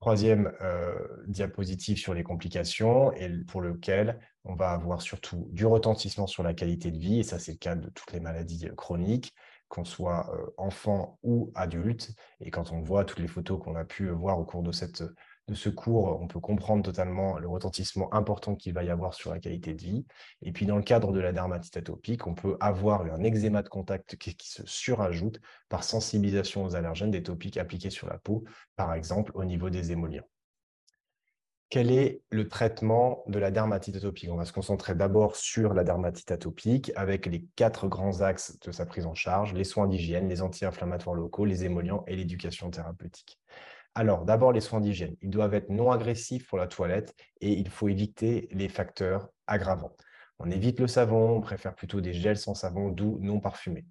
[0.00, 0.94] Troisième euh,
[1.26, 6.54] diapositive sur les complications, et pour lequel on va avoir surtout du retentissement sur la
[6.54, 9.34] qualité de vie, et ça c'est le cas de toutes les maladies chroniques,
[9.68, 12.14] qu'on soit enfant ou adulte.
[12.40, 15.68] Et quand on voit toutes les photos qu'on a pu voir au cours de, ce
[15.68, 19.74] cours, on peut comprendre totalement le retentissement important qu'il va y avoir sur la qualité
[19.74, 20.06] de vie.
[20.42, 23.68] Et puis, dans le cadre de la dermatite atopique, on peut avoir un eczéma de
[23.68, 28.44] contact qui, se surajoute par sensibilisation aux allergènes des topiques appliqués sur la peau,
[28.76, 30.28] par exemple au niveau des émollients.
[31.68, 34.30] Quel est le traitement de la dermatite atopique?
[34.30, 38.70] On va se concentrer d'abord sur la dermatite atopique avec les quatre grands axes de
[38.70, 43.40] sa prise en charge, les soins d'hygiène, les anti-inflammatoires locaux, les émollients et l'éducation thérapeutique.
[43.96, 45.16] Alors, d'abord, les soins d'hygiène.
[45.22, 49.96] Ils doivent être non agressifs pour la toilette et il faut éviter les facteurs aggravants.
[50.38, 53.86] On évite le savon, on préfère plutôt des gels sans savon doux, non parfumés.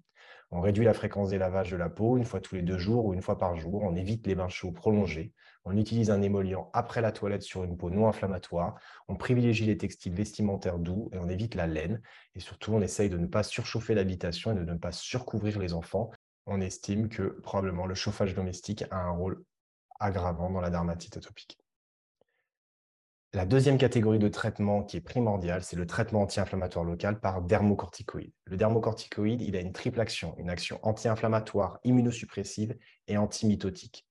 [0.50, 3.04] On réduit la fréquence des lavages de la peau une fois tous les deux jours
[3.04, 3.82] ou une fois par jour.
[3.82, 5.32] On évite les bains chauds prolongés.
[5.68, 8.76] On utilise un émollient après la toilette sur une peau non inflammatoire.
[9.08, 12.00] On privilégie les textiles vestimentaires doux et on évite la laine.
[12.36, 15.74] Et surtout, on essaye de ne pas surchauffer l'habitation et de ne pas surcouvrir les
[15.74, 16.12] enfants.
[16.46, 19.42] On estime que probablement le chauffage domestique a un rôle
[19.98, 21.58] aggravant dans la dermatite atopique.
[23.32, 28.32] La deuxième catégorie de traitement qui est primordiale, c'est le traitement anti-inflammatoire local par dermocorticoïde.
[28.44, 34.05] Le dermocorticoïde, il a une triple action, une action anti-inflammatoire, immunosuppressive et antimitotique.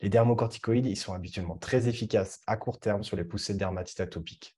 [0.00, 4.00] Les dermocorticoïdes, ils sont habituellement très efficaces à court terme sur les poussées de dermatite
[4.00, 4.56] atopique.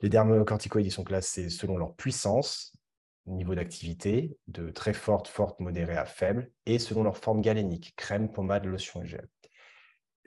[0.00, 2.74] Les dermocorticoïdes ils sont classés selon leur puissance,
[3.26, 8.32] niveau d'activité, de très forte, forte, modérée à faible, et selon leur forme galénique, crème,
[8.32, 9.28] pommade, lotion et gel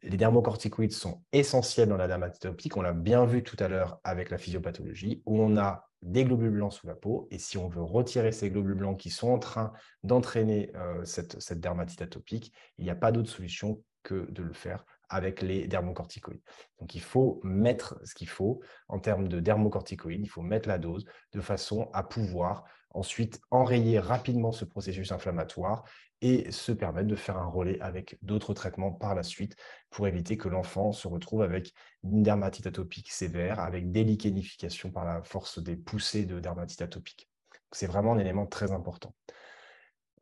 [0.05, 2.77] les dermocorticoïdes sont essentiels dans la dermatite atopique.
[2.77, 6.51] On l'a bien vu tout à l'heure avec la physiopathologie, où on a des globules
[6.51, 7.27] blancs sous la peau.
[7.31, 11.41] Et si on veut retirer ces globules blancs qui sont en train d'entraîner euh, cette,
[11.41, 15.67] cette, dermatite atopique, il n'y a pas d'autre solution que de le faire avec les
[15.67, 16.41] dermocorticoïdes.
[16.79, 20.77] Donc, il faut mettre ce qu'il faut en termes de dermocorticoïdes, il faut mettre la
[20.77, 25.83] dose de façon à pouvoir ensuite enrayer rapidement ce processus inflammatoire
[26.21, 29.57] et se permettre de faire un relais avec d'autres traitements par la suite
[29.89, 35.03] pour éviter que l'enfant se retrouve avec une dermatite atopique sévère, avec des lichenifications par
[35.05, 37.29] la force des poussées de dermatite atopique.
[37.71, 39.13] C'est vraiment un élément très important.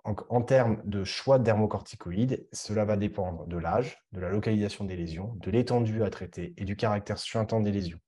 [0.06, 4.98] En, termes de choix de dermocorticoïdes, cela va dépendre de l'âge, de la localisation des
[4.98, 8.00] lésions, de l'étendue à traiter et du caractère suintant des lésions.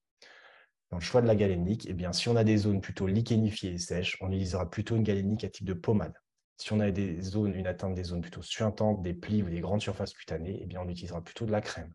[0.92, 3.72] Dans le choix de la galénique, eh bien, si on a des zones plutôt lichenifiées
[3.72, 6.14] et sèches, on utilisera plutôt une galénique à type de pommade.
[6.58, 9.62] Si on a des zones, une atteinte des zones plutôt suintantes, des plis ou des
[9.62, 11.94] grandes surfaces cutanées, eh bien, on utilisera plutôt de la crème.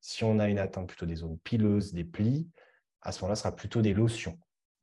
[0.00, 2.48] Si on a une atteinte plutôt des zones pileuses, des plis,
[3.02, 4.38] à ce moment-là, ce sera plutôt des lotions.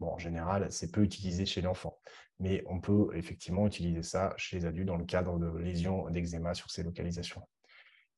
[0.10, 2.00] En général, c'est peu utilisé chez l'enfant,
[2.40, 6.54] mais on peut effectivement utiliser ça chez les adultes dans le cadre de lésions d'eczéma
[6.54, 7.42] sur ces localisations.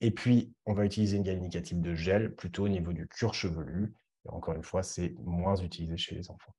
[0.01, 3.93] Et puis, on va utiliser une type de gel, plutôt au niveau du cuir chevelu,
[4.29, 6.55] encore une fois, c'est moins utilisé chez les enfants.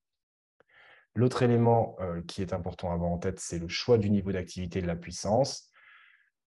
[1.14, 4.32] L'autre élément euh, qui est important à avoir en tête, c'est le choix du niveau
[4.32, 5.70] d'activité de la puissance.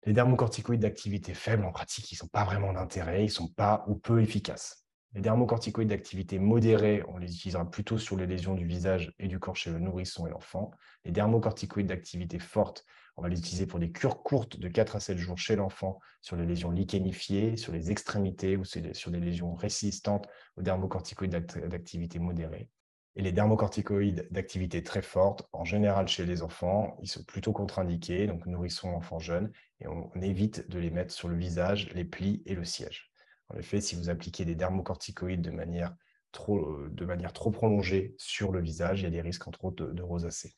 [0.05, 3.49] Les dermocorticoïdes d'activité faible, en pratique, ils ne sont pas vraiment d'intérêt, ils ne sont
[3.49, 4.84] pas ou peu efficaces.
[5.15, 9.39] Les dermocorticoïdes d'activité modérée, on les utilisera plutôt sur les lésions du visage et du
[9.39, 10.73] corps chez le nourrisson et l'enfant.
[11.05, 12.85] Les dermocorticoïdes d'activité forte,
[13.17, 16.01] on va les utiliser pour des cures courtes de 4 à 7 jours chez l'enfant
[16.21, 22.19] sur les lésions lichenifiées, sur les extrémités ou sur des lésions résistantes aux dermocorticoïdes d'activité
[22.19, 22.69] modérée.
[23.15, 28.27] Et les dermocorticoïdes d'activité très forte, en général chez les enfants, ils sont plutôt contre-indiqués,
[28.27, 32.43] donc nourrissons enfants jeunes, et on, évite de les mettre sur le visage, les plis
[32.47, 33.13] et le siège.
[33.51, 35.95] En effet, si vous appliquez des dermocorticoïdes de manière
[36.33, 39.65] trop, euh, de manière trop prolongée sur le visage, il y a des risques entre
[39.65, 40.55] autres de, de rosacée.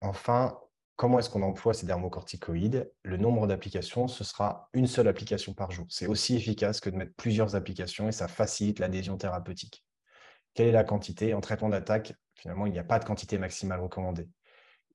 [0.00, 0.58] Enfin,
[0.96, 2.92] comment est-ce qu'on emploie ces dermocorticoïdes?
[3.02, 5.86] Le nombre d'applications, ce sera une seule application par jour.
[5.88, 9.84] C'est aussi efficace que de mettre plusieurs applications et ça facilite l'adhésion thérapeutique.
[10.54, 11.34] Quelle est la quantité?
[11.34, 14.28] En traitement d'attaque, finalement, il n'y a pas de quantité maximale recommandée.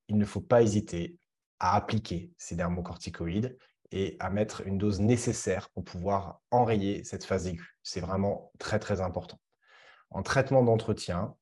[0.08, 1.18] Il ne faut pas hésiter
[1.60, 3.58] à appliquer ces dermocorticoïdes
[3.92, 7.78] et à mettre une dose nécessaire pour pouvoir enrayer cette phase aiguë.
[7.84, 9.40] C'est vraiment très, très important.
[10.10, 11.36] En traitement d'entretien,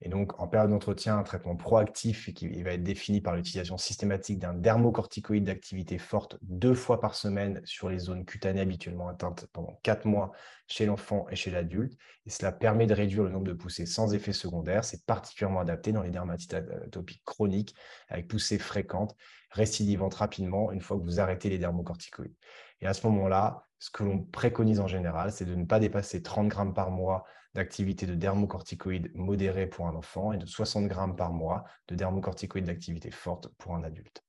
[0.00, 4.38] et donc, en période d'entretien, un traitement proactif qui va être défini par l'utilisation systématique
[4.38, 9.80] d'un dermocorticoïde d'activité forte deux fois par semaine sur les zones cutanées habituellement atteintes pendant
[9.82, 10.30] quatre mois
[10.68, 11.98] chez l'enfant et chez l'adulte.
[12.26, 14.84] Et cela permet de réduire le nombre de poussées sans effet secondaire.
[14.84, 17.74] C'est particulièrement adapté dans les dermatites atopiques chroniques
[18.08, 19.16] avec poussées fréquentes,
[19.50, 22.36] récidivantes rapidement une fois que vous arrêtez les dermocorticoïdes.
[22.80, 26.22] Et à ce moment-là, ce que l'on préconise en général, c'est de ne pas dépasser
[26.22, 27.24] 30 grammes par mois
[27.54, 32.66] d'activité de dermocorticoïdes modérés pour un enfant et de 60 grammes par mois de dermocorticoïdes
[32.66, 34.22] d'activité forte pour un adulte.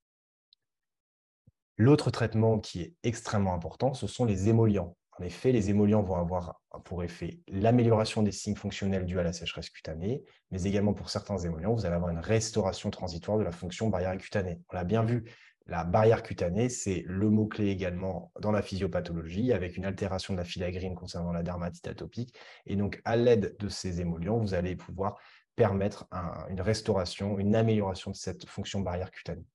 [1.77, 4.97] L'autre traitement qui est extrêmement important, ce sont les émollients.
[5.17, 9.33] En effet, les émollients vont avoir pour effet l'amélioration des signes fonctionnels dus à la
[9.33, 13.51] sécheresse cutanée, mais également pour certains émollients, vous allez avoir une restauration transitoire de la
[13.51, 14.61] fonction barrière cutanée.
[14.69, 15.25] On l'a bien vu,
[15.69, 20.43] la barrière cutanée, c'est le mot-clé également dans la physiopathologie, avec une altération de la
[20.43, 22.35] filagrine concernant la dermatite atopique.
[22.65, 25.17] Et donc, à l'aide de ces émollients, vous allez pouvoir
[25.55, 26.07] permettre
[26.49, 29.45] une restauration, une amélioration de cette fonction barrière cutanée.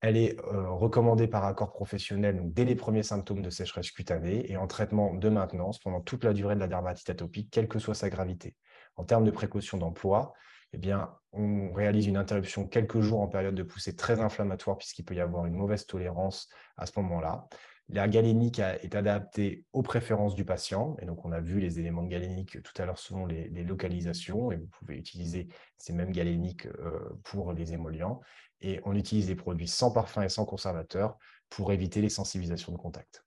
[0.00, 4.66] Elle est recommandée par accord professionnel dès les premiers symptômes de sécheresse cutanée et en
[4.66, 8.08] traitement de maintenance pendant toute la durée de la dermatite atopique, quelle que soit sa
[8.08, 8.56] gravité.
[8.96, 10.32] En termes de précaution d'emploi,
[10.72, 15.04] eh bien, on réalise une interruption quelques jours en période de poussée très inflammatoire puisqu'il
[15.04, 17.48] peut y avoir une mauvaise tolérance à ce moment-là.
[17.92, 20.96] La galénique est adaptée aux préférences du patient.
[21.02, 24.52] Et donc, on a vu les éléments de galénique tout à l'heure selon les, localisations.
[24.52, 28.20] Et vous pouvez utiliser ces mêmes galéniques euh, pour les émollients.
[28.60, 31.18] Et on utilise des produits sans parfum et sans conservateur
[31.48, 33.24] pour éviter les sensibilisations de contact.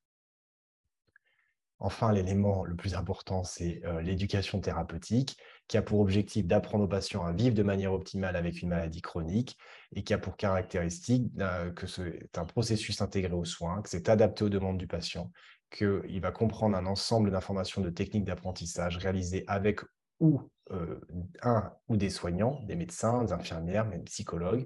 [1.86, 6.88] Enfin, l'élément le plus important, c'est euh, l'éducation thérapeutique, qui a pour objectif d'apprendre aux
[6.88, 9.58] patients à vivre de manière optimale avec une maladie chronique
[9.92, 14.08] et qui a pour caractéristique euh, que c'est un processus intégré aux soins, que c'est
[14.08, 15.30] adapté aux demandes du patient,
[15.70, 19.82] qu'il va comprendre un ensemble d'informations de techniques d'apprentissage réalisées avec
[20.22, 20.40] ou
[20.72, 21.02] euh,
[21.42, 24.66] un ou des soignants, des médecins, des infirmières, même psychologues,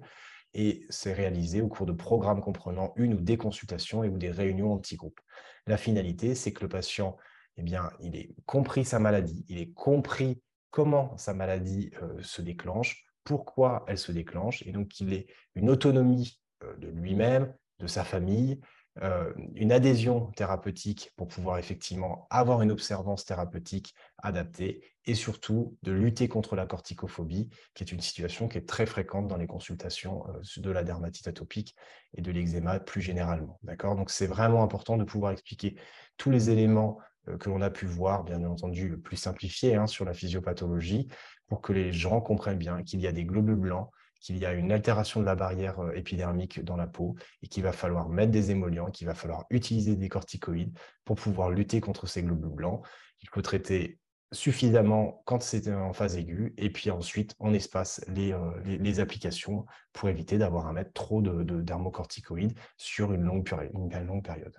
[0.58, 4.32] et c'est réalisé au cours de programmes comprenant une ou des consultations et ou des
[4.32, 5.22] réunions en petits groupes.
[5.68, 7.16] La finalité, c'est que le patient,
[7.58, 10.42] eh bien, il ait compris sa maladie, il ait compris
[10.72, 15.70] comment sa maladie euh, se déclenche, pourquoi elle se déclenche, et donc qu'il ait une
[15.70, 18.60] autonomie euh, de lui-même, de sa famille,
[19.04, 25.92] euh, une adhésion thérapeutique pour pouvoir effectivement avoir une observance thérapeutique adaptée et surtout de
[25.92, 30.26] lutter contre la corticophobie, qui est une situation qui est très fréquente dans les consultations
[30.30, 31.76] euh, de la dermatite atopique
[32.16, 33.60] et de l'eczéma plus généralement.
[33.64, 35.76] Donc c'est vraiment important de pouvoir expliquer
[36.18, 40.06] tous les éléments euh, que l'on a pu voir, bien entendu plus simplifiés hein, sur
[40.06, 41.08] la physiopathologie,
[41.48, 43.90] pour que les gens comprennent bien qu'il y a des globules blancs
[44.20, 47.64] qu'il y a une altération de la barrière euh, épidermique dans la peau et qu'il
[47.64, 52.08] va falloir mettre des émollients, qu'il va falloir utiliser des corticoïdes pour pouvoir lutter contre
[52.08, 52.86] ces globules blancs.
[53.22, 54.00] Il faut traiter
[54.34, 60.10] suffisamment quand c'est en phase aiguë et puis ensuite on espace les, euh, applications pour
[60.10, 61.66] éviter d'avoir à mettre trop de, de
[62.78, 64.56] sur une longue, une longue période.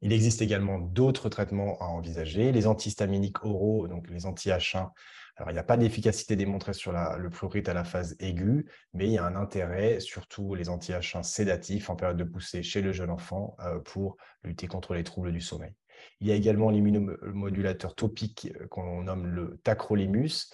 [0.00, 4.90] Il existe également d'autres traitements à envisager, les antihistaminiques oraux, donc les anti-H1
[5.38, 9.06] alors, il n'y a pas d'efficacité démontrée sur le fluorite à la phase aiguë, mais
[9.06, 12.92] il y a un intérêt, surtout les anti-H1 sédatifs en période de poussée chez le
[12.92, 15.72] jeune enfant, euh, pour lutter contre les troubles du sommeil.
[16.20, 20.50] Il y a également l'immunomodulateur topique euh, qu'on nomme le tacrolimus,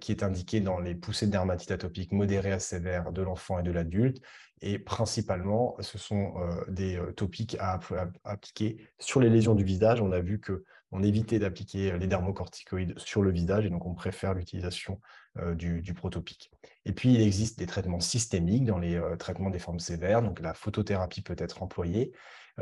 [0.00, 3.62] qui est indiqué dans les poussées de dermatite atopique modérée à sévère de l'enfant et
[3.62, 4.22] de l'adulte.
[4.62, 6.34] Et principalement, ce sont
[6.68, 7.80] des topiques à,
[8.24, 10.00] appliquer sur les lésions du visage.
[10.00, 10.64] On a vu que
[10.94, 15.00] on évitait d'appliquer euh, les dermocorticoïdes sur le visage et donc on préfère l'utilisation
[15.38, 16.52] euh, du, protopique.
[16.86, 20.22] Et puis, il existe des traitements systémiques dans les euh, traitements des formes sévères.
[20.22, 22.12] Donc, la photothérapie peut être employée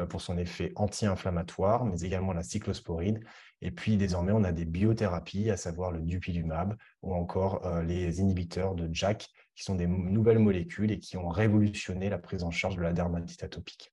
[0.09, 3.21] pour son effet anti-inflammatoire, mais également la cyclosporine.
[3.61, 8.75] Et puis, désormais, on a des biothérapies, à savoir le dupilumab ou encore les inhibiteurs
[8.75, 12.77] de JAK, qui sont des nouvelles molécules et qui ont révolutionné la prise en charge
[12.77, 13.93] de la dermatite atopique.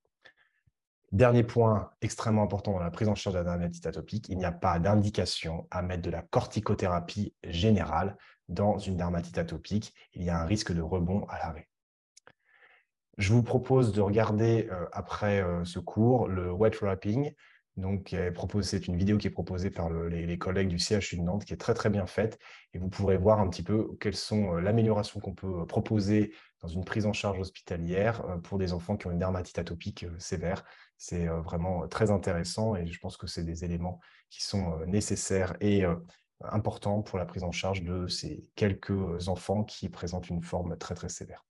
[1.12, 4.46] Dernier point extrêmement important dans la prise en charge de la dermatite atopique, il n'y
[4.46, 8.16] a pas d'indication à mettre de la corticothérapie générale
[8.48, 9.94] dans une dermatite atopique.
[10.14, 11.69] Il y a un risque de rebond à l'arrêt.
[13.20, 17.34] Je vous propose de regarder euh, après euh, ce cours le wet wrapping.
[17.76, 18.16] Donc,
[18.62, 21.58] c'est une vidéo qui est proposée par les, collègues du CHU de Nantes, qui est
[21.58, 22.40] très très bien faite.
[22.74, 26.70] Et vous pourrez voir un petit peu quelles sont euh, l'amélioration qu'on peut proposer dans
[26.70, 30.64] une prise en charge hospitalière pour des enfants qui ont une dermatite atopique sévère.
[30.98, 34.00] C'est vraiment très intéressant et je pense que c'est des éléments
[34.30, 35.86] qui sont nécessaires et
[36.42, 40.96] importants pour la prise en charge de ces quelques enfants qui présentent une forme très
[40.96, 41.49] très sévère.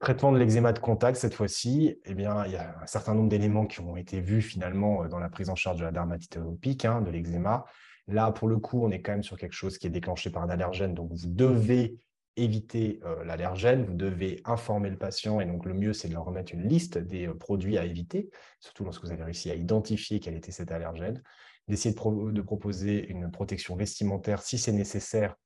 [0.00, 3.28] Traitement de l'eczéma de contact, cette fois-ci, eh bien, il y a un certain nombre
[3.28, 6.86] d'éléments qui ont été vus finalement dans la prise en charge de la dermatite atopique,
[6.86, 7.66] hein, de l'eczéma.
[8.08, 10.42] Là, pour le coup, on est quand même sur quelque chose qui est déclenché par
[10.42, 11.98] un allergène, donc vous devez
[12.36, 16.24] éviter euh, l'allergène, vous devez informer le patient et donc le mieux c'est de leur
[16.24, 18.30] remettre une liste des euh, produits à éviter,
[18.60, 21.22] surtout lorsque vous avez réussi à identifier quel était cet allergène,
[21.68, 25.36] d'essayer de, proposer une protection vestimentaire si c'est nécessaire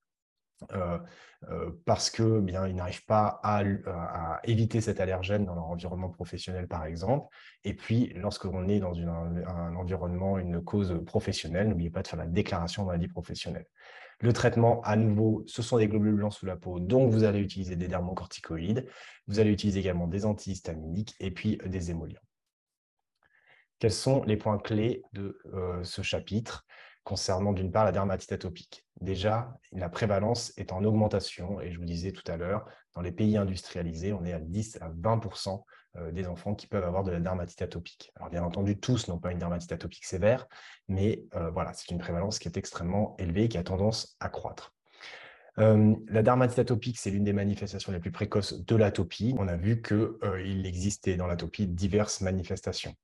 [0.72, 3.62] euh, parce que bien ils n'arrivent pas à,
[4.44, 7.26] éviter cet allergène dans leur environnement professionnel par exemple.
[7.64, 12.26] Et puis lorsqu'on est dans un environnement, une cause professionnelle, n'oubliez pas de faire la
[12.26, 13.66] déclaration de maladie professionnelle.
[14.20, 17.40] Le traitement, à nouveau, ce sont des globules blancs sous la peau, donc vous allez
[17.40, 18.86] utiliser des dermocorticoïdes.
[19.26, 22.20] Vous allez utiliser également des antihistaminiques et puis euh, des émollients.
[23.78, 26.64] Quels sont les points clés de euh, ce chapitre?
[27.05, 31.84] Concernant d'une part la dermatite atopique Déjà, la prévalence est en augmentation et je vous
[31.84, 35.62] disais tout à l'heure, dans les pays industrialisés, on est à 10 à 20%
[35.96, 38.12] euh, des enfants qui peuvent avoir de la dermatite atopique.
[38.16, 40.46] Alors bien entendu, tous n'ont pas une dermatite atopique sévère,
[40.88, 44.28] mais euh, voilà, c'est une prévalence qui est extrêmement élevée et qui a tendance à
[44.28, 44.72] croître.
[45.57, 49.34] la dermatite atopique, c'est l'une des manifestations les plus précoces de l'atopie.
[49.38, 52.94] On a vu qu'il existait dans l'atopie diverses manifestations.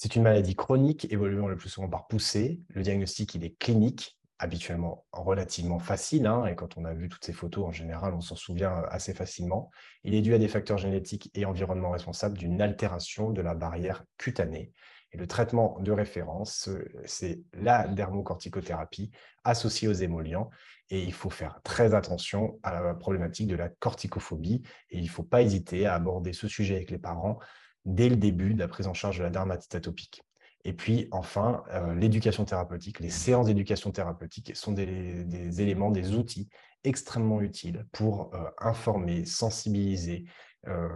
[0.00, 2.60] C'est une maladie chronique évoluant le plus souvent par poussée.
[2.68, 6.28] Le diagnostic, est clinique, habituellement relativement facile.
[6.28, 9.12] Hein, et quand on a vu toutes ces photos, en général, on s'en souvient assez
[9.12, 9.72] facilement.
[10.04, 14.04] Il est dû à des facteurs génétiques et environnement responsables d'une altération de la barrière
[14.18, 14.70] cutanée.
[15.10, 16.70] Et le traitement de référence,
[17.04, 19.10] c'est la dermocorticothérapie
[19.42, 20.48] associée aux émollients.
[20.90, 24.62] Et il faut faire très attention à la problématique de la corticophobie.
[24.90, 27.40] Et il ne faut pas hésiter à aborder ce sujet avec les parents
[27.88, 30.22] dès le début de la prise en charge de la dermatite atopique.
[30.64, 36.48] Et puis, enfin, euh, l'éducation thérapeutique, les séances d'éducation thérapeutique sont des, éléments, des outils
[36.84, 40.26] extrêmement utiles pour euh, informer, sensibiliser
[40.66, 40.88] euh,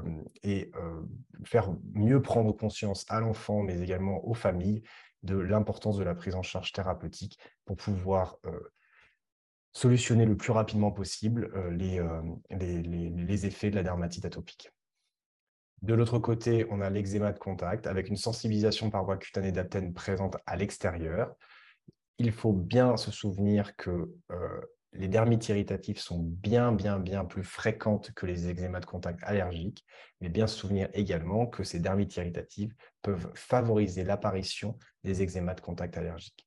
[0.42, 0.70] et
[1.44, 4.82] faire mieux prendre conscience à l'enfant, mais également aux familles,
[5.22, 8.38] de l'importance de la prise en charge thérapeutique pour pouvoir
[9.70, 14.72] solutionner le plus rapidement possible les effets de la dermatite atopique.
[15.82, 19.92] De l'autre côté, on a l'eczéma de contact avec une sensibilisation par voie cutanée d'aptène
[19.92, 21.34] présente à l'extérieur.
[22.18, 24.60] Il faut bien se souvenir que euh,
[24.92, 29.84] les dermites irritatives sont bien, bien, bien plus fréquentes que les eczémas de contact allergiques,
[30.20, 35.62] mais bien se souvenir également que ces dermites irritatives peuvent favoriser l'apparition des eczémas de
[35.62, 36.46] contact allergiques.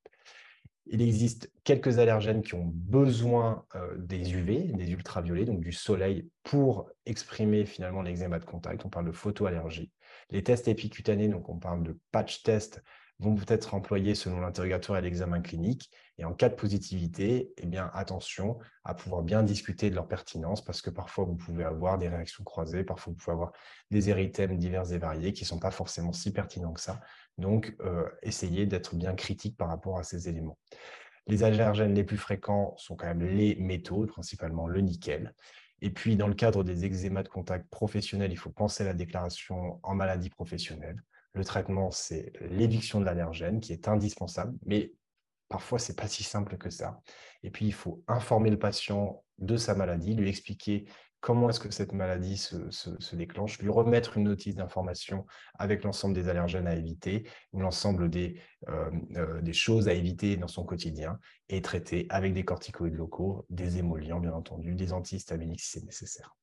[0.88, 6.30] Il existe quelques allergènes qui ont besoin euh, des UV, des ultraviolets, donc du soleil,
[6.44, 8.86] pour exprimer finalement l'eczéma de contact.
[8.86, 9.92] On parle de photoallergie.
[10.30, 12.84] Les tests épicutanés, donc on parle de patch test,
[13.20, 15.90] vont peut-être employés selon l'interrogatoire et l'examen clinique.
[16.18, 20.64] Et en cas de positivité, eh bien, attention à pouvoir bien discuter de leur pertinence
[20.64, 23.52] parce que parfois vous pouvez avoir des réactions croisées, parfois vous pouvez avoir
[23.92, 27.00] des érythèmes divers et variés qui ne sont pas forcément si pertinents que ça.
[27.38, 30.58] Donc, euh, essayez d'être bien critique par rapport à ces éléments.
[31.28, 35.34] Les allergènes les plus fréquents sont quand même les métaux, principalement le nickel.
[35.82, 38.94] Et puis, dans le cadre des eczémas de contact professionnels, il faut penser à la
[38.94, 41.02] déclaration en maladie professionnelle.
[41.34, 44.94] Le traitement, c'est l'éviction de l'allergène qui est indispensable, mais
[45.50, 47.02] parfois, ce n'est pas si simple que ça.
[47.44, 50.86] Et puis, il faut informer le patient de sa maladie, lui expliquer
[51.26, 56.30] comment est-ce que cette maladie se, déclenche, lui remettre une notice d'information avec l'ensemble des
[56.30, 61.18] allergènes à éviter, l'ensemble des, euh, euh, des choses à éviter dans son quotidien
[61.50, 66.36] et traiter avec des corticoïdes locaux, des émollients bien entendu, des antihistaminiques si c'est nécessaire.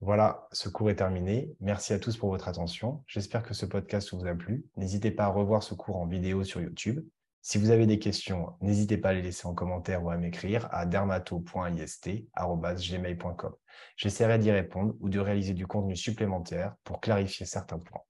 [0.00, 1.54] Voilà, ce cours est terminé.
[1.60, 3.04] Merci à tous pour votre attention.
[3.06, 4.66] J'espère que ce podcast vous a plu.
[4.76, 7.06] N'hésitez pas à revoir ce cours en vidéo sur YouTube.
[7.40, 10.68] Si vous avez des questions, n'hésitez pas à les laisser en commentaire ou à m'écrire
[10.70, 13.54] à dermato.ist.gmail.com.
[13.96, 18.02] J'essaierai d'y répondre ou de réaliser du contenu supplémentaire pour clarifier certains points.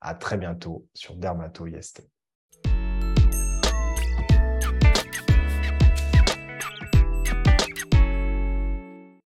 [0.00, 2.08] À très bientôt sur Dermato IST.